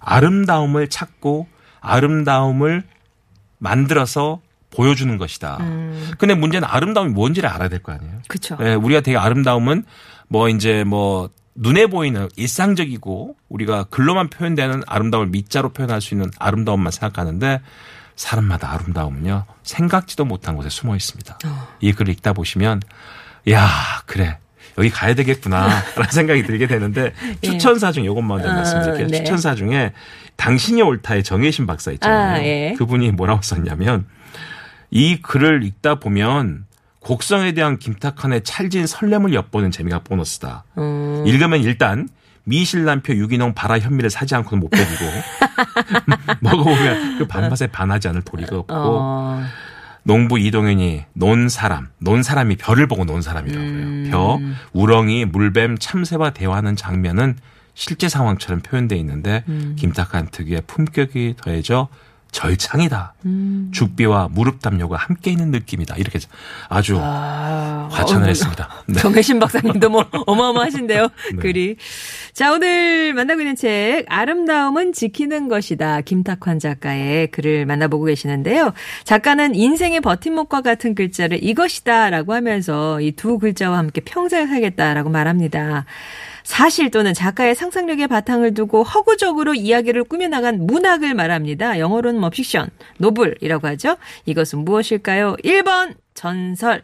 아름다움을 0.00 0.88
찾고 0.88 1.48
아름다움을 1.80 2.84
만들어서 3.58 4.40
보여주는 4.70 5.16
것이다. 5.16 5.58
근데 6.18 6.34
문제는 6.34 6.68
아름다움이 6.68 7.12
뭔지를 7.12 7.48
알아야 7.48 7.68
될 7.68 7.80
거 7.82 7.92
아니에요. 7.92 8.18
그렇죠. 8.28 8.56
예, 8.60 8.74
우리가 8.74 9.00
되게 9.00 9.16
아름다움은 9.16 9.84
뭐 10.28 10.48
이제 10.48 10.84
뭐 10.84 11.30
눈에 11.54 11.86
보이는 11.86 12.28
일상적이고 12.36 13.36
우리가 13.48 13.84
글로만 13.84 14.28
표현되는 14.28 14.82
아름다움을 14.86 15.28
밑자로 15.28 15.70
표현할 15.70 16.00
수 16.02 16.12
있는 16.14 16.30
아름다움만 16.38 16.90
생각하는데 16.92 17.60
사람마다 18.16 18.72
아름다움은요 18.72 19.44
생각지도 19.62 20.24
못한 20.24 20.56
곳에 20.56 20.68
숨어 20.68 20.96
있습니다. 20.96 21.38
이 21.80 21.92
글을 21.92 22.12
읽다 22.14 22.32
보시면 22.32 22.80
야 23.50 23.68
그래 24.06 24.38
여기 24.78 24.90
가야 24.90 25.14
되겠구나라는 25.14 25.82
생각이 26.10 26.42
들게 26.44 26.66
되는데 26.66 27.12
추천사 27.42 27.92
중에 27.92 28.04
이것만 28.04 28.42
좀 28.42 28.50
아, 28.50 28.54
말씀드릴게요. 28.56 29.06
네. 29.08 29.18
추천사 29.18 29.54
중에 29.54 29.92
당신이 30.36 30.82
옳다의 30.82 31.24
정혜신 31.24 31.66
박사 31.66 31.92
있잖아요. 31.92 32.34
아, 32.34 32.44
예. 32.44 32.74
그분이 32.76 33.12
뭐라고 33.12 33.42
썼냐면 33.42 34.06
이 34.90 35.20
글을 35.20 35.64
읽다 35.64 35.96
보면 35.96 36.66
곡성에 37.00 37.52
대한 37.52 37.78
김탁한의 37.78 38.42
찰진 38.42 38.86
설렘을 38.86 39.32
엿보는 39.32 39.70
재미가 39.70 40.00
보너스다. 40.00 40.64
음. 40.76 41.24
읽으면 41.26 41.62
일단 41.62 42.08
미실란표 42.46 43.14
유기농 43.14 43.54
발화 43.54 43.78
현미를 43.78 44.08
사지 44.08 44.34
않고는 44.34 44.60
못 44.60 44.70
배기고 44.70 45.04
먹어보면 46.40 47.18
그 47.18 47.26
밥맛에 47.26 47.66
반하지 47.66 48.08
않을 48.08 48.22
도리가 48.22 48.56
없고 48.58 48.74
어. 48.74 49.44
농부 50.04 50.38
이동현이 50.38 51.04
논 51.14 51.48
사람, 51.48 51.88
논 51.98 52.22
사람이 52.22 52.56
별을 52.56 52.86
보고 52.86 53.04
논 53.04 53.22
사람이라고 53.22 53.66
그래요. 53.66 54.10
벼, 54.10 54.40
우렁이, 54.72 55.24
물뱀, 55.24 55.78
참새와 55.78 56.30
대화하는 56.30 56.76
장면은 56.76 57.36
실제 57.74 58.08
상황처럼 58.08 58.60
표현되어 58.60 58.96
있는데 58.98 59.42
김탁한 59.76 60.28
특유의 60.30 60.62
품격이 60.68 61.34
더해져 61.36 61.88
절창이다. 62.30 63.14
죽비와 63.72 64.28
무릎 64.30 64.60
담요가 64.62 64.96
함께 64.96 65.32
있는 65.32 65.50
느낌이다. 65.50 65.96
이렇게 65.96 66.18
아주 66.68 66.98
아, 67.00 67.88
과찬을 67.90 68.24
어, 68.24 68.28
했습니다. 68.28 68.68
네. 68.86 69.00
정혜신 69.00 69.38
박사님도 69.40 69.90
뭐 69.90 70.06
어마어마하신데요. 70.26 71.08
네. 71.32 71.36
글이. 71.40 71.76
자, 72.32 72.52
오늘 72.52 73.12
만나고 73.14 73.40
있는 73.40 73.56
책 73.56 74.04
아름다움은 74.08 74.92
지키는 74.92 75.48
것이다. 75.48 76.02
김탁환 76.02 76.58
작가의 76.58 77.30
글을 77.30 77.66
만나보고 77.66 78.04
계시는데요. 78.04 78.72
작가는 79.04 79.54
인생의 79.54 80.00
버팀목과 80.00 80.60
같은 80.60 80.94
글자를 80.94 81.42
이것이다라고 81.42 82.32
하면서 82.34 83.00
이 83.00 83.16
두 83.16 83.38
글자와 83.38 83.78
함께 83.78 84.02
평생 84.02 84.46
살겠다라고 84.46 85.08
말합니다. 85.10 85.86
사실 86.46 86.92
또는 86.92 87.12
작가의 87.12 87.56
상상력의 87.56 88.06
바탕을 88.06 88.54
두고 88.54 88.84
허구적으로 88.84 89.54
이야기를 89.54 90.04
꾸며나간 90.04 90.64
문학을 90.64 91.12
말합니다. 91.12 91.80
영어로는 91.80 92.20
뭐 92.20 92.30
픽션, 92.30 92.70
novel이라고 92.98 93.66
하죠. 93.66 93.96
이것은 94.26 94.60
무엇일까요? 94.60 95.34
1번 95.42 95.96
전설, 96.14 96.82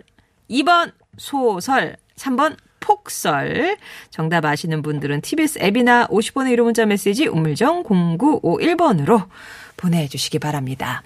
2번 0.50 0.92
소설, 1.16 1.96
3번 2.16 2.56
폭설. 2.80 3.76
정답 4.10 4.44
아시는 4.44 4.82
분들은 4.82 5.20
TBS 5.20 5.60
앱이나 5.62 6.08
50원의 6.08 6.56
유료 6.56 6.64
문자 6.64 6.84
메시지 6.84 7.28
우물정 7.28 7.84
0951번으로 7.84 9.28
보내주시기 9.76 10.40
바랍니다. 10.40 11.04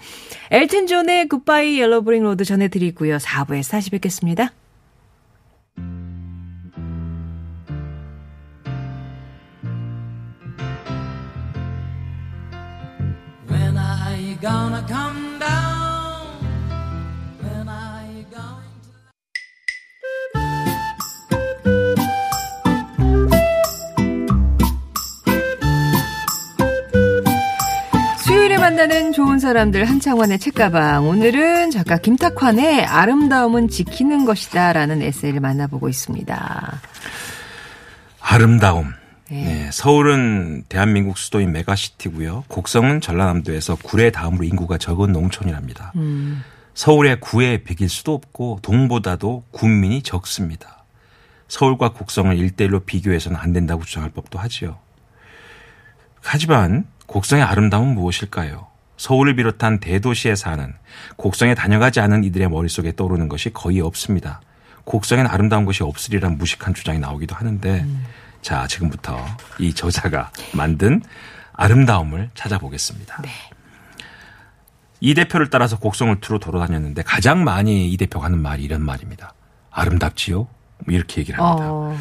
엘튼 0.51 0.87
존의 0.87 1.29
Goodbye 1.29 1.79
Yellow 1.79 2.03
Brick 2.03 2.23
Road 2.23 2.45
전해드리고요. 2.47 3.19
4부에서 3.19 3.73
다시 3.73 3.91
뵙겠습니다. 3.91 4.51
Gonna 14.41 14.85
come 14.87 15.39
down? 15.39 16.27
When 17.41 17.69
are 17.69 18.05
you 18.13 18.25
going 18.31 18.63
to? 18.83 18.91
수요일에 28.25 28.59
만나는 28.59 29.13
좋은 29.13 29.39
사람들 29.39 29.85
한창원의 29.85 30.39
책가방. 30.39 31.09
오늘은 31.09 31.71
작가 31.71 31.97
김탁환의 31.97 32.85
아름다움은 32.85 33.69
지키는 33.69 34.25
것이다 34.25 34.73
라는 34.73 35.03
에세이를 35.03 35.41
만나보고 35.41 35.89
있습니다. 35.89 36.81
아름다움. 38.21 38.93
네. 39.31 39.45
네, 39.45 39.71
서울은 39.73 40.65
대한민국 40.69 41.19
수도인 41.19 41.53
메가시티고요. 41.53 42.45
곡성은 42.49 43.01
전라남도에서 43.01 43.77
구례 43.77 44.11
다음으로 44.11 44.45
인구가 44.45 44.79
적은 44.79 45.13
농촌이랍니다. 45.13 45.93
음. 45.97 46.45
서울에 46.75 47.17
구에 47.17 47.59
비길 47.59 47.89
수도 47.89 48.15
없고 48.15 48.61
동보다도 48.63 49.45
군민이 49.51 50.03
적습니다. 50.03 50.85
서울과 51.49 51.93
곡성을 51.93 52.37
일대일로 52.37 52.81
비교해서는 52.81 53.39
안 53.39 53.53
된다고 53.53 53.85
주장할 53.85 54.11
법도 54.11 54.39
하지요. 54.39 54.79
하지만 56.21 56.87
곡성의 57.07 57.45
아름다움은 57.45 57.95
무엇일까요? 57.95 58.67
서울을 58.97 59.37
비롯한 59.37 59.81
대도시에 59.81 60.35
사는 60.35 60.73
곡성에 61.17 61.55
다녀가지 61.55 62.01
않은 62.01 62.25
이들의 62.25 62.49
머릿속에 62.49 62.95
떠오르는 62.95 63.29
것이 63.29 63.53
거의 63.53 63.81
없습니다. 63.81 64.41
곡성엔 64.85 65.27
아름다운 65.27 65.65
것이 65.65 65.83
없으리란 65.83 66.39
무식한 66.39 66.75
주장이 66.75 66.99
나오기도 66.99 67.35
하는데 67.35 67.87
자 68.47 68.69
지금부터 68.69 69.19
이 69.59 69.75
저자가 69.75 70.31
만든 70.53 71.03
아름다움을 71.55 72.31
찾아보겠습니다. 72.35 73.21
이 75.01 75.15
대표를 75.15 75.51
따라서 75.51 75.77
곡성을 75.81 76.21
투로 76.21 76.39
돌아다녔는데 76.39 77.03
가장 77.03 77.43
많이 77.43 77.91
이 77.91 77.97
대표가 77.97 78.27
하는 78.27 78.39
말이 78.39 78.63
이런 78.63 78.83
말입니다. 78.83 79.35
아름답지요? 79.73 80.37
뭐 80.37 80.95
이렇게 80.95 81.23
얘기를 81.23 81.41
합니다. 81.41 81.67
어, 81.69 81.99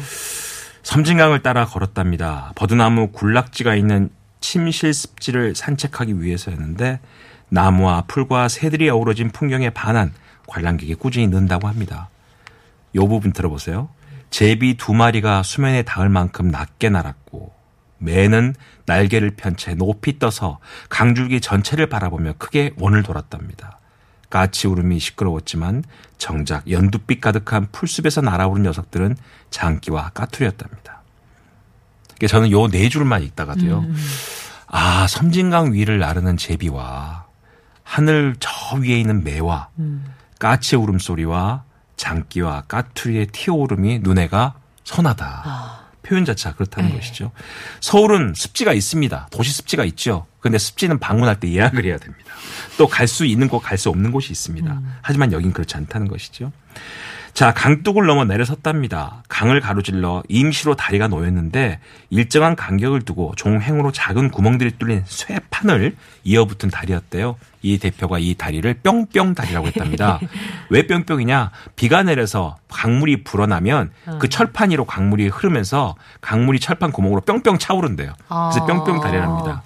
섬진강을 0.84 1.42
따라 1.42 1.66
걸었답니다. 1.66 2.52
버드나무 2.54 3.10
군락지가 3.10 3.74
있는 3.74 4.10
침실 4.38 4.94
습지를 4.94 5.56
산책하기 5.56 6.22
위해서였는데 6.22 7.00
나무와 7.48 8.04
풀과 8.06 8.46
새들이 8.46 8.88
어우러진 8.88 9.32
풍경에 9.32 9.70
반한 9.70 10.14
관람객이 10.46 10.94
꾸준히 10.94 11.26
는다고 11.26 11.66
합니다. 11.66 12.08
요 12.94 13.08
부분 13.08 13.32
들어보세요. 13.32 13.88
제비 14.30 14.76
두 14.76 14.92
마리가 14.92 15.42
수면에 15.42 15.82
닿을 15.82 16.08
만큼 16.08 16.48
낮게 16.48 16.88
날았고 16.90 17.54
매는 17.98 18.54
날개를 18.84 19.32
편 19.36 19.56
채 19.56 19.74
높이 19.74 20.18
떠서 20.18 20.58
강줄기 20.90 21.40
전체를 21.40 21.88
바라보며 21.88 22.34
크게 22.38 22.72
원을 22.78 23.02
돌았답니다. 23.02 23.78
까치 24.28 24.66
울음이 24.66 24.98
시끄러웠지만 24.98 25.84
정작 26.18 26.68
연두빛 26.70 27.20
가득한 27.20 27.68
풀숲에서 27.72 28.20
날아오른 28.20 28.64
녀석들은 28.64 29.16
장기와 29.50 30.10
까투리였답니다. 30.10 31.02
저는 32.28 32.50
요 32.50 32.68
네 32.68 32.88
줄만 32.88 33.22
읽다가도요. 33.22 33.86
아, 34.68 35.06
섬진강 35.06 35.72
위를 35.74 35.98
나르는 36.00 36.36
제비와 36.36 37.26
하늘 37.84 38.34
저 38.40 38.50
위에 38.76 38.98
있는 38.98 39.22
매와 39.22 39.68
까치의 40.38 40.82
울음소리와 40.82 41.64
장기와 41.96 42.62
까투리의 42.68 43.28
튀어오름이 43.28 44.00
눈에가 44.00 44.54
선하다. 44.84 45.42
아. 45.44 45.86
표현 46.02 46.24
자체가 46.24 46.54
그렇다는 46.54 46.90
네. 46.90 46.96
것이죠. 46.96 47.32
서울은 47.80 48.34
습지가 48.36 48.72
있습니다. 48.72 49.28
도시 49.32 49.52
습지가 49.52 49.84
있죠. 49.86 50.26
근데 50.38 50.56
습지는 50.58 51.00
방문할 51.00 51.40
때 51.40 51.50
예약을 51.50 51.84
해야 51.84 51.98
됩니다. 51.98 52.32
또 52.78 52.86
갈 52.86 53.08
수 53.08 53.24
있는 53.26 53.48
곳, 53.48 53.58
갈 53.60 53.76
수 53.76 53.88
없는 53.90 54.12
곳이 54.12 54.30
있습니다. 54.30 54.72
음. 54.72 54.94
하지만 55.02 55.32
여긴 55.32 55.52
그렇지 55.52 55.76
않다는 55.76 56.06
것이죠. 56.06 56.52
자, 57.36 57.52
강둑을 57.52 58.06
넘어 58.06 58.24
내려섰답니다. 58.24 59.22
강을 59.28 59.60
가로질러 59.60 60.22
임시로 60.26 60.74
다리가 60.74 61.08
놓였는데 61.08 61.80
일정한 62.08 62.56
간격을 62.56 63.02
두고 63.02 63.34
종횡으로 63.36 63.92
작은 63.92 64.30
구멍들이 64.30 64.78
뚫린 64.78 65.02
쇠판을 65.04 65.96
이어붙은 66.24 66.70
다리였대요. 66.70 67.36
이 67.60 67.76
대표가 67.76 68.18
이 68.18 68.32
다리를 68.32 68.72
뿅뿅 68.82 69.34
다리라고 69.34 69.66
했답니다. 69.66 70.18
왜 70.70 70.86
뿅뿅이냐? 70.86 71.50
비가 71.76 72.02
내려서 72.02 72.56
강물이 72.70 73.22
불어나면 73.24 73.90
그 74.18 74.30
철판 74.30 74.70
위로 74.70 74.86
강물이 74.86 75.28
흐르면서 75.28 75.94
강물이 76.22 76.58
철판 76.58 76.90
구멍으로 76.90 77.20
뿅뿅 77.20 77.58
차오른대요. 77.58 78.14
그래서 78.16 78.28
아. 78.30 78.66
뿅뿅 78.66 79.02
다리랍니다. 79.02 79.62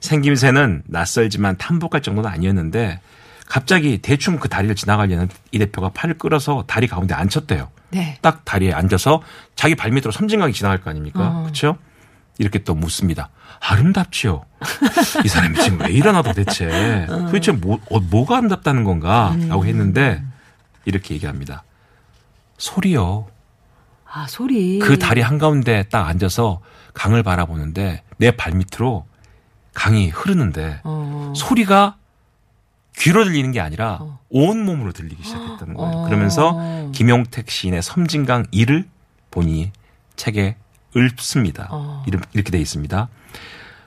생김새는 0.00 0.82
낯설지만 0.86 1.56
탐복할 1.56 2.02
정도는 2.02 2.28
아니었는데 2.28 2.98
갑자기 3.46 3.98
대충 3.98 4.38
그 4.38 4.48
다리를 4.48 4.74
지나가려는 4.74 5.28
이 5.52 5.58
대표가 5.58 5.90
팔을 5.90 6.18
끌어서 6.18 6.64
다리 6.66 6.86
가운데 6.86 7.14
앉혔대요. 7.14 7.70
네. 7.90 8.18
딱 8.22 8.44
다리에 8.44 8.72
앉아서 8.72 9.22
자기 9.54 9.74
발밑으로 9.74 10.10
섬진강이 10.10 10.52
지나갈 10.52 10.80
거 10.80 10.90
아닙니까? 10.90 11.28
어. 11.28 11.42
그렇죠? 11.42 11.76
이렇게 12.38 12.64
또 12.64 12.74
묻습니다. 12.74 13.30
아름답지요. 13.60 14.44
이 15.24 15.28
사람이 15.28 15.58
지금 15.62 15.80
왜 15.80 15.92
이러나 15.92 16.22
도대체. 16.22 17.06
도대체 17.08 17.52
뭐, 17.52 17.78
어, 17.90 18.00
뭐가 18.00 18.38
아름답다는 18.38 18.82
건가? 18.84 19.36
라고 19.48 19.64
했는데 19.64 20.22
이렇게 20.84 21.14
얘기합니다. 21.14 21.62
소리요. 22.58 23.28
아, 24.10 24.26
소리. 24.28 24.78
그 24.78 24.98
다리 24.98 25.20
한가운데 25.20 25.84
딱 25.90 26.06
앉아서 26.08 26.60
강을 26.94 27.22
바라보는데 27.22 28.02
내 28.16 28.30
발밑으로 28.36 29.06
강이 29.74 30.08
흐르는데 30.08 30.80
어. 30.84 31.32
소리가 31.36 31.96
귀로 32.96 33.24
들리는 33.24 33.50
게 33.52 33.60
아니라 33.60 33.98
어. 34.00 34.18
온 34.30 34.64
몸으로 34.64 34.92
들리기 34.92 35.22
시작했다는 35.22 35.74
거예요. 35.74 35.96
어. 35.98 36.04
그러면서 36.06 36.90
김용택 36.92 37.50
시인의 37.50 37.82
섬진강 37.82 38.46
이를 38.50 38.86
보니 39.30 39.72
책에 40.16 40.56
읊습니다. 40.96 41.68
어. 41.70 42.04
이름- 42.06 42.20
이렇게 42.32 42.50
돼 42.50 42.58
있습니다. 42.60 43.08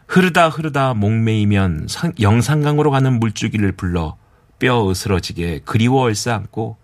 흐르다 0.07 0.49
흐르다 0.49 0.93
목매이면 0.93 1.87
선- 1.89 2.13
영산강으로 2.19 2.91
가는 2.91 3.19
물줄기를 3.19 3.73
불러 3.73 4.15
뼈 4.59 4.89
으스러지게 4.89 5.61
그리워 5.65 6.03
얼싸안고 6.03 6.77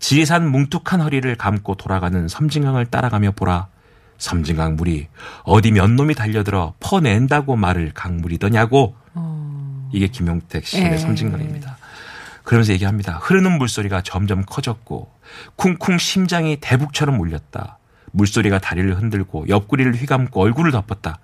지리산 0.00 0.48
뭉툭한 0.50 1.00
허리를 1.00 1.32
감고 1.36 1.74
돌아가는 1.76 2.26
섬진강을 2.26 2.86
따라가며 2.86 3.32
보라. 3.32 3.68
섬진강 4.18 4.74
물이 4.74 5.06
어디 5.44 5.70
몇 5.70 5.88
놈이 5.90 6.14
달려들어 6.16 6.74
퍼낸다고 6.80 7.54
말을 7.54 7.92
강물이더냐고. 7.94 8.96
이게 9.92 10.08
김용택 10.08 10.66
시인의 10.66 10.92
예. 10.92 10.96
섬진강입니다. 10.98 11.78
그러면서 12.42 12.72
얘기합니다. 12.72 13.18
흐르는 13.18 13.58
물소리가 13.58 14.02
점점 14.02 14.42
커졌고 14.46 15.12
쿵쿵 15.56 15.98
심장이 15.98 16.56
대북처럼 16.60 17.20
울렸다. 17.20 17.78
물소리가 18.12 18.58
다리를 18.58 18.96
흔들고 18.96 19.48
옆구리를 19.48 19.94
휘감고 19.94 20.40
얼굴을 20.40 20.72
덮었다. 20.72 21.18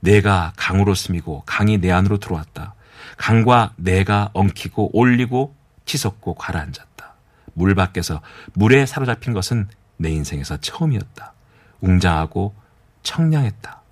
내가 0.00 0.52
강으로 0.56 0.94
스미고 0.94 1.42
강이 1.44 1.78
내 1.78 1.90
안으로 1.92 2.18
들어왔다. 2.18 2.74
강과 3.18 3.72
내가 3.76 4.30
엉키고 4.32 4.96
올리고 4.96 5.54
치솟고 5.84 6.34
가라앉았다. 6.34 7.14
물 7.52 7.74
밖에서 7.74 8.20
물에 8.54 8.86
사로잡힌 8.86 9.32
것은 9.32 9.68
내 9.96 10.10
인생에서 10.10 10.58
처음이었다. 10.58 11.32
웅장하고 11.80 12.54
청량했다. 13.02 13.82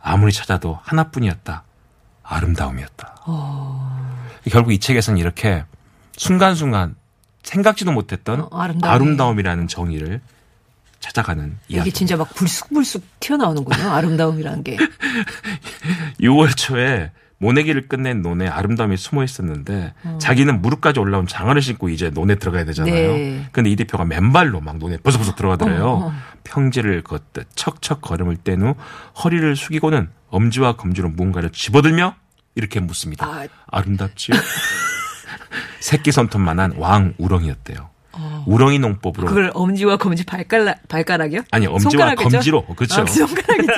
아무리 0.00 0.32
찾아도 0.32 0.78
하나뿐이었다. 0.82 1.64
아름다움이었다. 2.26 3.14
결국 4.50 4.72
이 4.72 4.78
책에서는 4.78 5.18
이렇게 5.18 5.64
순간순간 6.16 6.94
생각지도 7.42 7.92
못했던 7.92 8.40
어, 8.42 8.48
아름다움이. 8.52 8.94
아름다움이 8.94 9.42
라는 9.42 9.68
정의를 9.68 10.20
찾아가는 11.00 11.56
이게 11.68 11.76
이야기. 11.76 11.92
진짜 11.92 12.16
막 12.16 12.28
불쑥불쑥 12.34 13.04
튀어나오는군요. 13.20 13.90
아름다움이라는 13.90 14.64
게. 14.64 14.76
6월 16.20 16.56
초에 16.56 17.12
모내기를 17.38 17.86
끝낸 17.88 18.22
논에 18.22 18.48
아름다움이 18.48 18.96
숨어 18.96 19.22
있었는데 19.22 19.92
자기는 20.18 20.62
무릎까지 20.62 20.98
올라온 21.00 21.26
장화를 21.26 21.60
신고 21.60 21.90
이제 21.90 22.08
논에 22.08 22.36
들어가야 22.36 22.64
되잖아요. 22.64 22.94
네. 23.12 23.46
근데 23.52 23.68
이 23.70 23.76
대표가 23.76 24.06
맨발로 24.06 24.60
막 24.62 24.78
논에 24.78 24.96
버석버석 24.96 25.36
들어가더래요. 25.36 25.84
어, 25.86 26.06
어. 26.08 26.12
평지를 26.44 27.02
걷듯 27.02 27.48
척척 27.54 28.00
걸음을 28.00 28.36
뗀 28.38 28.62
후 28.62 28.74
허리를 29.22 29.54
숙이고는 29.54 30.08
엄지와 30.30 30.76
검지로 30.76 31.10
뭔가를 31.10 31.50
집어들며 31.50 32.14
이렇게 32.56 32.80
묻습니다. 32.80 33.24
아. 33.26 33.46
아름답지요? 33.68 34.36
새끼 35.80 36.10
손톱만한 36.10 36.74
왕 36.78 37.14
우렁이였대요. 37.18 37.90
우렁이 38.46 38.78
농법으로 38.78 39.26
어. 39.26 39.28
그걸 39.28 39.50
엄지와 39.54 39.98
검지 39.98 40.24
발가락, 40.24 40.88
발가락이요? 40.88 41.42
아니 41.50 41.66
엄지와 41.66 41.90
손가락이죠? 41.90 42.28
검지로 42.30 42.66
그렇죠. 42.74 43.02
아, 43.02 43.06
손가락이죠. 43.06 43.72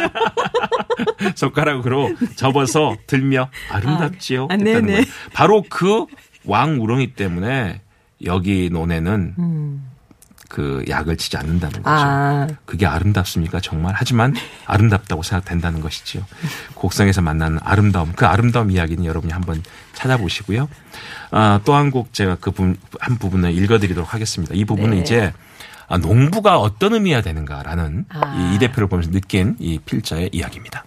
손가락으로 1.34 2.14
접어서 2.36 2.96
들며 3.06 3.50
아름답지요. 3.70 4.44
아, 4.44 4.54
했다는 4.54 4.86
네네. 4.86 5.04
바로 5.34 5.64
그 5.68 6.06
왕 6.48 6.80
우렁이 6.80 7.12
때문에 7.14 7.82
여기 8.24 8.70
논에는 8.72 9.34
그 10.48 10.82
약을 10.88 11.16
치지 11.18 11.36
않는다는 11.36 11.82
거죠. 11.82 11.90
음. 11.90 12.08
아. 12.08 12.46
그게 12.64 12.86
아름답습니까 12.86 13.60
정말? 13.60 13.94
하지만 13.96 14.34
아름답다고 14.66 15.22
생각된다는 15.22 15.80
것이죠. 15.80 16.24
곡성에서 16.74 17.20
만나는 17.20 17.58
아름다움, 17.62 18.12
그 18.14 18.26
아름다움 18.26 18.70
이야기는 18.70 19.04
여러분이 19.04 19.32
한번 19.32 19.62
찾아보시고요. 19.94 20.68
아, 21.30 21.60
또 21.64 21.74
한 21.74 21.90
곡 21.90 22.12
제가 22.14 22.36
그한 22.36 23.18
부분을 23.18 23.52
읽어드리도록 23.52 24.14
하겠습니다. 24.14 24.54
이 24.54 24.64
부분은 24.64 24.96
네. 24.96 25.00
이제 25.02 25.32
아, 25.86 25.96
농부가 25.98 26.58
어떤 26.58 26.94
의미가 26.94 27.20
되는가라는 27.22 28.06
아. 28.10 28.36
이, 28.52 28.54
이 28.54 28.58
대표를 28.58 28.88
보면서 28.88 29.10
느낀 29.10 29.56
이 29.58 29.78
필자의 29.78 30.30
이야기입니다. 30.32 30.84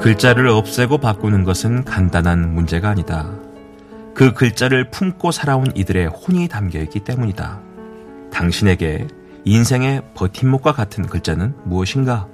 글자를 0.00 0.46
없애고 0.46 0.98
바꾸는 0.98 1.42
것은 1.42 1.84
간단한 1.84 2.54
문제가 2.54 2.88
아니다. 2.90 3.32
그 4.14 4.32
글자를 4.32 4.90
품고 4.90 5.32
살아온 5.32 5.72
이들의 5.74 6.06
혼이 6.06 6.46
담겨 6.46 6.80
있기 6.80 7.00
때문이다. 7.00 7.60
당신에게 8.32 9.08
인생의 9.44 10.02
버팀목과 10.14 10.72
같은 10.72 11.04
글자는 11.06 11.54
무엇인가? 11.64 12.28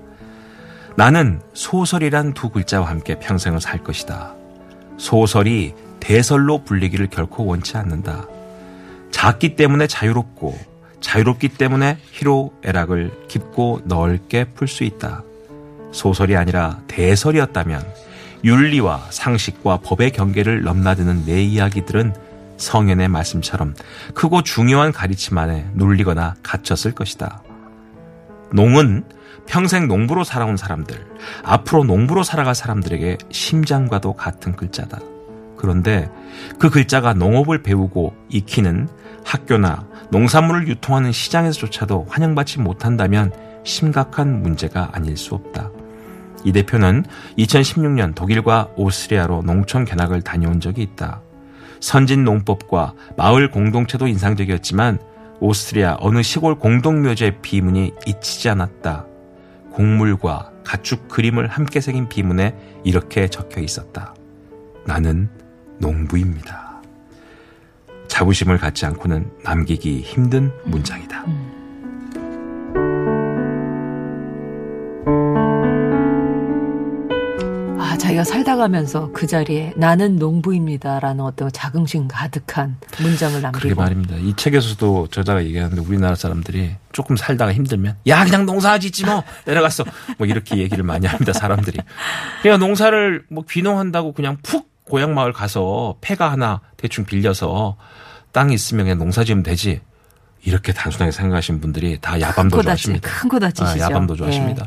나는 0.96 1.40
소설이란 1.54 2.34
두 2.34 2.50
글자와 2.50 2.86
함께 2.86 3.18
평생을 3.18 3.62
살 3.62 3.82
것이다. 3.82 4.34
소설이 4.98 5.74
대설로 6.00 6.64
불리기를 6.64 7.06
결코 7.06 7.46
원치 7.46 7.78
않는다. 7.78 8.26
작기 9.10 9.56
때문에 9.56 9.86
자유롭고 9.86 10.54
자유롭기 11.00 11.48
때문에 11.48 11.96
희로 12.12 12.52
애락을 12.62 13.26
깊고 13.28 13.80
넓게 13.84 14.44
풀 14.44 14.68
수 14.68 14.84
있다. 14.84 15.22
소설이 15.94 16.36
아니라 16.36 16.80
대설이었다면 16.88 17.82
윤리와 18.42 19.06
상식과 19.10 19.78
법의 19.78 20.10
경계를 20.10 20.62
넘나드는 20.62 21.24
내 21.24 21.42
이야기들은 21.42 22.14
성현의 22.56 23.08
말씀처럼 23.08 23.74
크고 24.12 24.42
중요한 24.42 24.92
가르침 24.92 25.38
안에 25.38 25.70
눌리거나 25.74 26.34
갇혔을 26.42 26.92
것이다. 26.92 27.42
농은 28.52 29.04
평생 29.46 29.88
농부로 29.88 30.24
살아온 30.24 30.56
사람들, 30.56 30.96
앞으로 31.44 31.84
농부로 31.84 32.22
살아갈 32.22 32.54
사람들에게 32.54 33.18
심장과도 33.30 34.14
같은 34.14 34.56
글자다. 34.56 34.98
그런데 35.56 36.10
그 36.58 36.70
글자가 36.70 37.14
농업을 37.14 37.62
배우고 37.62 38.14
익히는 38.30 38.88
학교나 39.24 39.86
농산물을 40.10 40.68
유통하는 40.68 41.12
시장에서조차도 41.12 42.06
환영받지 42.08 42.60
못한다면 42.60 43.32
심각한 43.64 44.42
문제가 44.42 44.90
아닐 44.92 45.16
수 45.16 45.34
없다. 45.34 45.70
이 46.44 46.52
대표는 46.52 47.04
2016년 47.38 48.14
독일과 48.14 48.68
오스트리아로 48.76 49.42
농촌 49.42 49.84
견학을 49.84 50.22
다녀온 50.22 50.60
적이 50.60 50.82
있다. 50.82 51.22
선진 51.80 52.24
농법과 52.24 52.94
마을 53.16 53.50
공동체도 53.50 54.06
인상적이었지만 54.06 54.98
오스트리아 55.40 55.96
어느 56.00 56.22
시골 56.22 56.58
공동묘지의 56.58 57.42
비문이 57.42 57.92
잊히지 58.06 58.48
않았다. 58.48 59.06
곡물과 59.72 60.52
가축 60.64 61.08
그림을 61.08 61.48
함께 61.48 61.80
새긴 61.80 62.08
비문에 62.08 62.54
이렇게 62.84 63.28
적혀 63.28 63.60
있었다. 63.60 64.14
나는 64.86 65.28
농부입니다. 65.78 66.80
자부심을 68.08 68.58
갖지 68.58 68.86
않고는 68.86 69.30
남기기 69.42 70.00
힘든 70.00 70.52
문장이다. 70.64 71.24
자, 78.14 78.22
자기가 78.22 78.24
살다 78.24 78.56
가면서 78.56 79.10
그 79.12 79.26
자리에 79.26 79.72
나는 79.76 80.16
농부입니다라는 80.16 81.24
어떤 81.24 81.50
자긍심 81.50 82.08
가득한 82.08 82.76
문장을 83.00 83.40
남기고 83.42 83.60
그게 83.60 83.74
말입니다. 83.74 84.16
이 84.16 84.34
책에서도 84.36 85.08
저자가 85.08 85.44
얘기하는데 85.44 85.80
우리나라 85.80 86.14
사람들이 86.14 86.76
조금 86.92 87.16
살다가 87.16 87.52
힘들면 87.52 87.96
야 88.06 88.24
그냥 88.24 88.46
농사 88.46 88.78
짓지 88.78 89.04
뭐 89.04 89.24
내려갔어 89.44 89.84
뭐 90.18 90.26
이렇게 90.26 90.58
얘기를 90.58 90.84
많이 90.84 91.06
합니다 91.06 91.32
사람들이. 91.32 91.78
그냥 92.42 92.60
농사를 92.60 93.24
뭐 93.30 93.44
귀농한다고 93.48 94.12
그냥 94.12 94.36
푹 94.42 94.70
고향 94.84 95.14
마을 95.14 95.32
가서 95.32 95.96
폐가 96.00 96.30
하나 96.30 96.60
대충 96.76 97.04
빌려서 97.04 97.76
땅 98.32 98.52
있으면 98.52 98.84
그냥 98.84 98.98
농사 98.98 99.24
지으면 99.24 99.42
되지. 99.42 99.80
이렇게 100.46 100.74
단순하게 100.74 101.10
생각하시는 101.10 101.60
분들이 101.60 101.98
다 102.02 102.20
야밤도 102.20 102.60
좋아하십니다. 102.60 103.08
큰 103.08 103.28
코다치시죠. 103.30 103.82
아, 103.82 103.88
야밤도 103.88 104.14
좋아하십니다. 104.14 104.66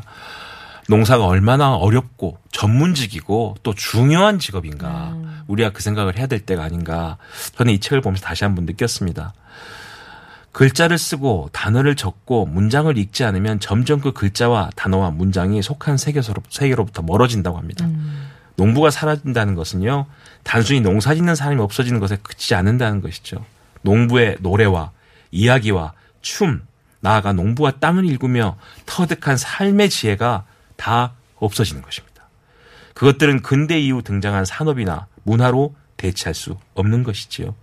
농사가 0.88 1.26
얼마나 1.26 1.74
어렵고 1.74 2.38
전문직이고 2.50 3.56
또 3.62 3.74
중요한 3.74 4.38
직업인가. 4.38 5.10
음. 5.10 5.42
우리가 5.46 5.70
그 5.70 5.82
생각을 5.82 6.16
해야 6.16 6.26
될 6.26 6.40
때가 6.40 6.64
아닌가. 6.64 7.18
저는 7.56 7.74
이 7.74 7.78
책을 7.78 8.00
보면서 8.00 8.24
다시 8.24 8.44
한번 8.44 8.64
느꼈습니다. 8.64 9.34
글자를 10.52 10.96
쓰고 10.96 11.50
단어를 11.52 11.94
적고 11.94 12.46
문장을 12.46 12.96
읽지 12.96 13.22
않으면 13.24 13.60
점점 13.60 14.00
그 14.00 14.12
글자와 14.12 14.70
단어와 14.76 15.10
문장이 15.10 15.62
속한 15.62 15.98
세계로부터, 15.98 16.48
세계로부터 16.48 17.02
멀어진다고 17.02 17.58
합니다. 17.58 17.86
농부가 18.56 18.90
사라진다는 18.90 19.54
것은요, 19.54 20.06
단순히 20.42 20.80
농사 20.80 21.14
짓는 21.14 21.34
사람이 21.34 21.60
없어지는 21.60 22.00
것에 22.00 22.16
그치지 22.22 22.54
않는다는 22.54 23.02
것이죠. 23.02 23.44
농부의 23.82 24.38
노래와 24.40 24.90
이야기와 25.30 25.92
춤, 26.22 26.62
나아가 27.00 27.32
농부와 27.32 27.72
땅을 27.72 28.06
일구며 28.06 28.56
터득한 28.86 29.36
삶의 29.36 29.90
지혜가 29.90 30.44
다 30.78 31.12
없어지는 31.36 31.82
것입니다. 31.82 32.22
그것들은 32.94 33.42
근대 33.42 33.78
이후 33.78 34.02
등장한 34.02 34.46
산업이나 34.46 35.06
문화로 35.24 35.74
대체할 35.98 36.34
수 36.34 36.56
없는 36.74 37.02
것이지요. 37.02 37.54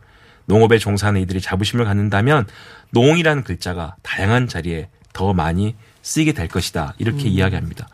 농업에 0.45 0.77
종사하는 0.77 1.21
이들이 1.21 1.41
자부심을 1.41 1.85
갖는다면 1.85 2.45
농이라는 2.91 3.43
글자가 3.43 3.95
다양한 4.03 4.47
자리에 4.47 4.89
더 5.13 5.33
많이 5.33 5.75
쓰이게 6.03 6.33
될 6.33 6.47
것이다. 6.47 6.93
이렇게 6.99 7.27
이야기합니다. 7.27 7.87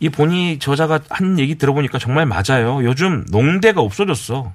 이 0.00 0.10
본이 0.10 0.58
저자가 0.58 1.00
한 1.08 1.38
얘기 1.38 1.54
들어보니까 1.54 1.98
정말 1.98 2.26
맞아요. 2.26 2.84
요즘 2.84 3.24
농대가 3.30 3.80
없어졌어. 3.80 4.52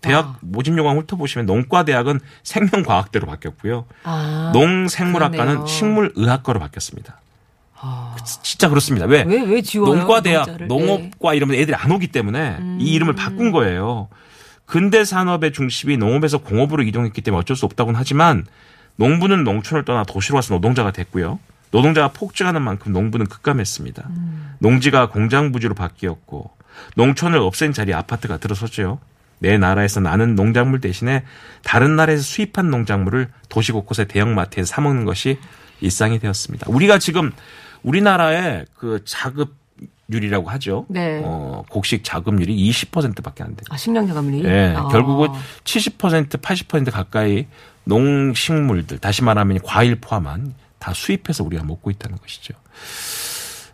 대학 0.00 0.38
모집 0.40 0.78
요강 0.78 0.96
훑어보시면 0.98 1.44
농과 1.44 1.84
대학은 1.84 2.20
생명과학대로 2.42 3.26
바뀌었고요. 3.26 3.84
아, 4.04 4.50
농생물학과는. 4.54 5.66
식물의학과로 5.66 6.58
바뀌었습니다. 6.58 7.20
아. 7.82 8.14
진짜 8.42 8.68
그렇습니다. 8.68 9.06
왜? 9.06 9.22
왜, 9.22 9.42
왜 9.42 9.62
지워요? 9.62 9.94
농과대학, 9.96 10.46
농자를? 10.46 10.68
네. 10.68 10.74
농업과 10.74 11.34
이러면 11.34 11.56
애들이 11.56 11.74
안 11.74 11.90
오기 11.90 12.08
때문에 12.08 12.58
이 12.78 12.92
이름을 12.92 13.14
바꾼 13.14 13.50
거예요. 13.52 14.08
근대 14.66 15.04
산업의 15.04 15.52
중심이 15.52 15.96
농업에서 15.96 16.38
공업으로 16.38 16.82
이동했기 16.82 17.22
때문에 17.22 17.40
어쩔 17.40 17.56
수 17.56 17.64
없다고는 17.66 17.98
하지만 17.98 18.46
농부는 18.96 19.44
농촌을 19.44 19.84
떠나 19.84 20.04
도시로 20.04 20.36
와서 20.36 20.54
노동자가 20.54 20.92
됐고요. 20.92 21.38
노동자가 21.70 22.08
폭증하는 22.08 22.62
만큼 22.62 22.92
농부는 22.92 23.26
급감했습니다. 23.26 24.08
농지가 24.58 25.08
공장 25.08 25.52
부지로 25.52 25.74
바뀌었고 25.74 26.50
농촌을 26.96 27.38
없앤 27.38 27.72
자리에 27.72 27.94
아파트가 27.94 28.36
들어섰죠. 28.36 28.98
내 29.38 29.56
나라에서 29.56 30.00
나는 30.00 30.34
농작물 30.34 30.80
대신에 30.80 31.24
다른 31.64 31.96
나라에서 31.96 32.22
수입한 32.22 32.70
농작물을 32.70 33.28
도시 33.48 33.72
곳곳의 33.72 34.06
대형마트에 34.08 34.64
사 34.64 34.80
먹는 34.82 35.04
것이 35.04 35.38
일상이 35.80 36.18
되었습니다. 36.18 36.66
우리가 36.68 36.98
지금 36.98 37.32
우리나라의 37.82 38.66
그 38.74 39.02
자급률이라고 39.04 40.50
하죠. 40.50 40.86
네. 40.88 41.20
어, 41.24 41.64
곡식 41.68 42.04
자급률이 42.04 42.56
20%밖에 42.70 43.42
안 43.42 43.50
돼요. 43.56 43.64
아, 43.70 43.76
식량자금리? 43.76 44.44
예, 44.44 44.74
아. 44.76 44.88
결국은 44.88 45.28
70% 45.64 46.40
80% 46.40 46.90
가까이 46.90 47.46
농식물들 47.84 48.98
다시 48.98 49.24
말하면 49.24 49.60
과일 49.64 49.96
포함한 49.96 50.54
다 50.78 50.92
수입해서 50.94 51.44
우리가 51.44 51.64
먹고 51.64 51.90
있다는 51.90 52.18
것이죠. 52.18 52.54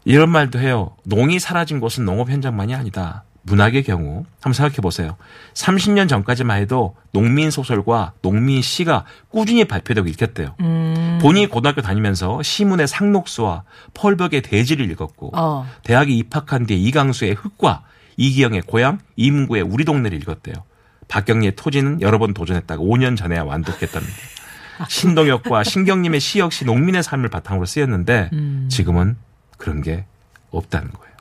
이런 0.04 0.30
말도 0.30 0.58
해요. 0.60 0.94
농이 1.04 1.38
사라진 1.40 1.80
곳은 1.80 2.04
농업 2.04 2.30
현장만이 2.30 2.74
아니다. 2.74 3.24
문학의 3.46 3.84
경우 3.84 4.24
한번 4.40 4.52
생각해 4.52 4.76
보세요. 4.76 5.16
30년 5.54 6.08
전까지만 6.08 6.60
해도 6.60 6.96
농민 7.12 7.50
소설과 7.50 8.12
농민 8.20 8.60
시가 8.60 9.04
꾸준히 9.28 9.64
발표되고 9.64 10.08
읽혔대요. 10.08 10.56
음. 10.60 11.18
본인이 11.22 11.46
고등학교 11.46 11.80
다니면서 11.80 12.42
시문의 12.42 12.88
상록수와 12.88 13.62
펄벽의 13.94 14.42
대지를 14.42 14.90
읽었고 14.90 15.30
어. 15.34 15.66
대학에 15.84 16.12
입학한 16.12 16.66
뒤에 16.66 16.76
이강수의 16.76 17.34
흙과 17.34 17.84
이기영의 18.16 18.62
고향 18.62 18.98
이문구의 19.14 19.62
우리 19.62 19.84
동네를 19.84 20.20
읽었대요. 20.22 20.54
박경리의 21.08 21.54
토지는 21.54 22.00
여러 22.00 22.18
번 22.18 22.34
도전했다가 22.34 22.82
5년 22.82 23.16
전에야 23.16 23.44
완독했답니다. 23.44 24.14
신동엽과 24.88 25.62
신경님의 25.62 26.18
시 26.18 26.40
역시 26.40 26.64
농민의 26.64 27.02
삶을 27.02 27.28
바탕으로 27.28 27.64
쓰였는데 27.64 28.30
지금은 28.68 29.16
그런 29.56 29.82
게 29.82 30.04
없다는 30.50 30.90
거예요. 30.90 31.15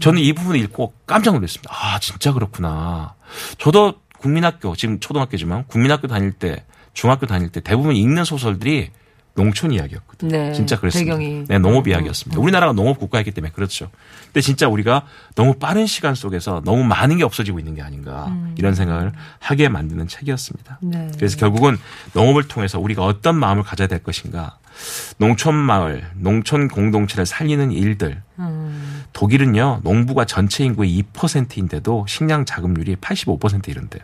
저는 0.00 0.22
이 0.22 0.32
부분을 0.32 0.60
읽고 0.60 0.94
깜짝 1.06 1.34
놀랐습니다. 1.34 1.72
아 1.72 1.98
진짜 1.98 2.32
그렇구나. 2.32 3.14
저도 3.58 3.94
국민학교 4.18 4.76
지금 4.76 5.00
초등학교지만 5.00 5.64
국민학교 5.66 6.08
다닐 6.08 6.32
때 6.32 6.64
중학교 6.92 7.26
다닐 7.26 7.50
때 7.50 7.60
대부분 7.60 7.94
읽는 7.96 8.24
소설들이 8.24 8.90
농촌 9.34 9.72
이야기였거든요. 9.72 10.30
네, 10.30 10.52
진짜 10.52 10.78
그랬습니다. 10.78 11.16
배경이. 11.16 11.44
네, 11.46 11.58
농업 11.58 11.86
음, 11.86 11.90
이야기였습니다. 11.90 12.40
우리나라가 12.40 12.72
농업 12.72 12.98
국가이기 12.98 13.30
때문에 13.30 13.52
그렇죠. 13.52 13.90
근데 14.26 14.40
진짜 14.40 14.68
우리가 14.68 15.06
너무 15.34 15.54
빠른 15.54 15.86
시간 15.86 16.14
속에서 16.14 16.60
너무 16.64 16.84
많은 16.84 17.16
게 17.16 17.24
없어지고 17.24 17.58
있는 17.58 17.74
게 17.74 17.82
아닌가 17.82 18.36
이런 18.56 18.74
생각을 18.74 19.12
하게 19.38 19.68
만드는 19.68 20.08
책이었습니다. 20.08 20.80
네. 20.82 21.10
그래서 21.16 21.36
결국은 21.36 21.78
농업을 22.12 22.48
통해서 22.48 22.78
우리가 22.80 23.04
어떤 23.04 23.36
마음을 23.36 23.62
가져야 23.62 23.88
될 23.88 24.02
것인가. 24.02 24.58
농촌 25.18 25.54
마을, 25.54 26.06
농촌 26.14 26.68
공동체를 26.68 27.26
살리는 27.26 27.72
일들. 27.72 28.22
음. 29.10 29.12
독일은요, 29.12 29.80
농부가 29.82 30.24
전체 30.24 30.64
인구의 30.64 31.02
2%인데도 31.12 32.06
식량 32.08 32.44
자급률이 32.44 32.96
85% 32.96 33.68
이른대요. 33.68 34.02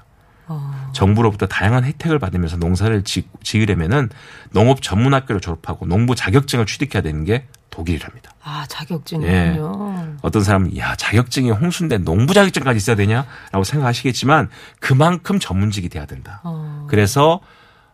어. 0.48 0.90
정부로부터 0.92 1.46
다양한 1.46 1.84
혜택을 1.84 2.18
받으면서 2.18 2.56
농사를 2.56 3.02
지, 3.02 3.28
지으려면은 3.42 4.08
농업 4.50 4.80
전문 4.80 5.14
학교를 5.14 5.40
졸업하고 5.40 5.86
농부 5.86 6.14
자격증을 6.14 6.66
취득해야 6.66 7.02
되는 7.02 7.24
게 7.24 7.46
독일이랍니다. 7.70 8.30
아, 8.42 8.64
자격증이군요. 8.68 10.16
어떤 10.22 10.42
사람은 10.42 10.76
야 10.78 10.94
자격증이 10.94 11.50
홍수인데 11.50 11.98
농부 11.98 12.32
자격증까지 12.32 12.76
있어야 12.76 12.96
되냐라고 12.96 13.64
생각하시겠지만 13.64 14.48
그만큼 14.80 15.38
전문직이 15.38 15.88
돼야 15.88 16.06
된다. 16.06 16.40
어. 16.44 16.86
그래서 16.88 17.40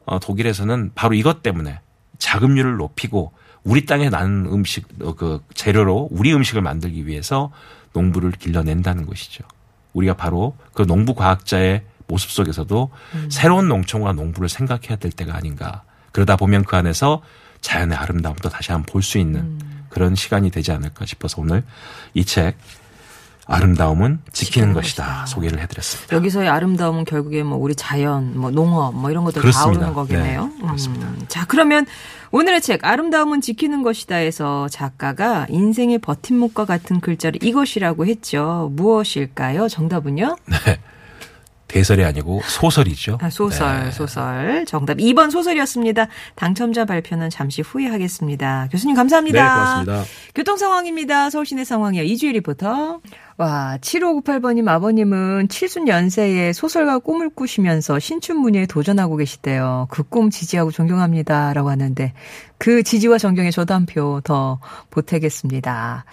어, 0.04 0.18
독일에서는 0.20 0.92
바로 0.94 1.14
이것 1.14 1.42
때문에 1.42 1.80
자급률을 2.18 2.76
높이고 2.76 3.32
우리 3.64 3.86
땅에 3.86 4.08
나는 4.08 4.46
음식 4.46 4.86
어, 5.02 5.14
그 5.14 5.42
재료로 5.54 6.08
우리 6.10 6.32
음식을 6.34 6.62
만들기 6.62 7.06
위해서 7.06 7.52
농부를 7.92 8.32
길러낸다는 8.32 9.06
것이죠. 9.06 9.44
우리가 9.92 10.14
바로 10.14 10.56
그 10.72 10.82
농부 10.86 11.14
과학자의 11.14 11.82
모습 12.08 12.30
속에서도 12.30 12.90
새로운 13.30 13.68
농촌과 13.68 14.12
농부를 14.14 14.48
생각해야 14.48 14.96
될 14.96 15.12
때가 15.12 15.36
아닌가. 15.36 15.82
그러다 16.12 16.36
보면 16.36 16.64
그 16.64 16.76
안에서 16.76 17.22
자연의 17.60 17.96
아름다움도 17.96 18.48
다시 18.48 18.72
한번 18.72 18.86
볼 18.92 19.02
수 19.02 19.18
있는 19.18 19.58
그런 19.88 20.14
시간이 20.14 20.50
되지 20.50 20.72
않을까 20.72 21.04
싶어서 21.06 21.40
오늘 21.42 21.62
이 22.14 22.24
책 22.24 22.56
아름다움은 23.46 24.20
지키는 24.32 24.72
것이다. 24.72 25.26
소개를 25.26 25.58
해드렸습니다. 25.60 26.14
여기서의 26.16 26.48
아름다움은 26.48 27.04
결국에 27.04 27.42
뭐 27.42 27.58
우리 27.58 27.74
자연, 27.74 28.38
뭐 28.38 28.50
농업, 28.50 28.94
뭐 28.94 29.10
이런 29.10 29.24
것들 29.24 29.42
다. 29.42 29.62
아우르는 29.62 29.92
거겠네요. 29.94 30.46
네, 30.46 30.62
그렇습니다. 30.62 31.08
음. 31.08 31.24
자, 31.28 31.44
그러면 31.46 31.86
오늘의 32.30 32.60
책 32.60 32.84
아름다움은 32.84 33.40
지키는 33.40 33.82
것이다에서 33.82 34.68
작가가 34.68 35.46
인생의 35.50 35.98
버팀목과 35.98 36.64
같은 36.64 37.00
글자를 37.00 37.42
이것이라고 37.42 38.06
했죠. 38.06 38.70
무엇일까요? 38.72 39.68
정답은요? 39.68 40.36
대설이 41.68 42.04
아니고 42.04 42.42
소설이죠. 42.44 43.16
아, 43.22 43.30
소설, 43.30 43.84
네. 43.84 43.90
소설. 43.92 44.64
정답 44.66 44.98
2번 44.98 45.30
소설이었습니다. 45.30 46.06
당첨자 46.34 46.84
발표는 46.84 47.30
잠시 47.30 47.62
후에 47.62 47.86
하겠습니다. 47.86 48.68
교수님 48.70 48.94
감사합니다. 48.94 49.42
네, 49.42 49.84
고맙습니다. 49.86 50.04
교통 50.34 50.58
상황입니다. 50.58 51.30
서울시내 51.30 51.64
상황이요. 51.64 52.02
이주일 52.02 52.34
리포터. 52.34 53.00
와, 53.42 53.76
7598번님 53.80 54.68
아버님은 54.68 55.48
70연세에 55.48 56.52
소설가 56.52 57.00
꿈을 57.00 57.28
꾸시면서 57.28 57.98
신춘 57.98 58.36
문예에 58.38 58.66
도전하고 58.66 59.16
계시대요. 59.16 59.88
그 59.90 60.04
꿈 60.04 60.30
지지하고 60.30 60.70
존경합니다. 60.70 61.52
라고 61.52 61.68
하는데 61.70 62.12
그 62.58 62.84
지지와 62.84 63.18
존경에 63.18 63.50
저도 63.50 63.74
한 63.74 63.84
표 63.86 64.20
더 64.22 64.60
보태겠습니다. 64.90 66.04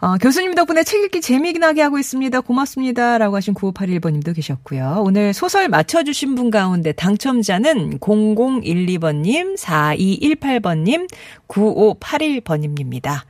어, 0.00 0.16
교수님 0.18 0.54
덕분에 0.54 0.84
책 0.84 1.02
읽기 1.04 1.22
재미나게 1.22 1.80
하고 1.80 1.98
있습니다. 1.98 2.40
고맙습니다. 2.42 3.16
라고 3.16 3.36
하신 3.36 3.54
9581번님도 3.54 4.34
계셨고요. 4.36 5.00
오늘 5.02 5.32
소설 5.32 5.68
맞춰주신 5.70 6.34
분 6.34 6.50
가운데 6.50 6.92
당첨자는 6.92 8.00
0012번님, 8.00 9.56
4218번님, 9.58 11.08
9581번님입니다. 11.48 13.20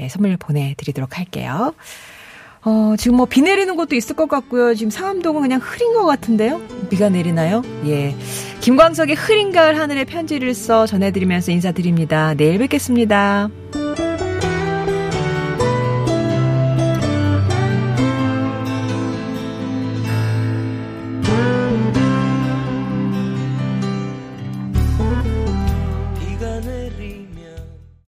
예, 0.00 0.08
선물 0.08 0.36
보내드리도록 0.36 1.16
할게요. 1.18 1.74
어, 2.62 2.94
지금 2.98 3.16
뭐 3.16 3.26
비 3.26 3.40
내리는 3.40 3.74
곳도 3.76 3.96
있을 3.96 4.14
것 4.16 4.28
같고요. 4.28 4.74
지금 4.74 4.90
상암동은 4.90 5.40
그냥 5.42 5.60
흐린 5.62 5.94
것 5.94 6.04
같은데요? 6.04 6.60
비가 6.90 7.08
내리나요? 7.08 7.62
예. 7.86 8.14
김광석의 8.60 9.16
흐린 9.16 9.52
가을 9.52 9.78
하늘에 9.78 10.04
편지를 10.04 10.52
써 10.54 10.86
전해드리면서 10.86 11.52
인사드립니다. 11.52 12.34
내일 12.34 12.58
뵙겠습니다. 12.58 13.48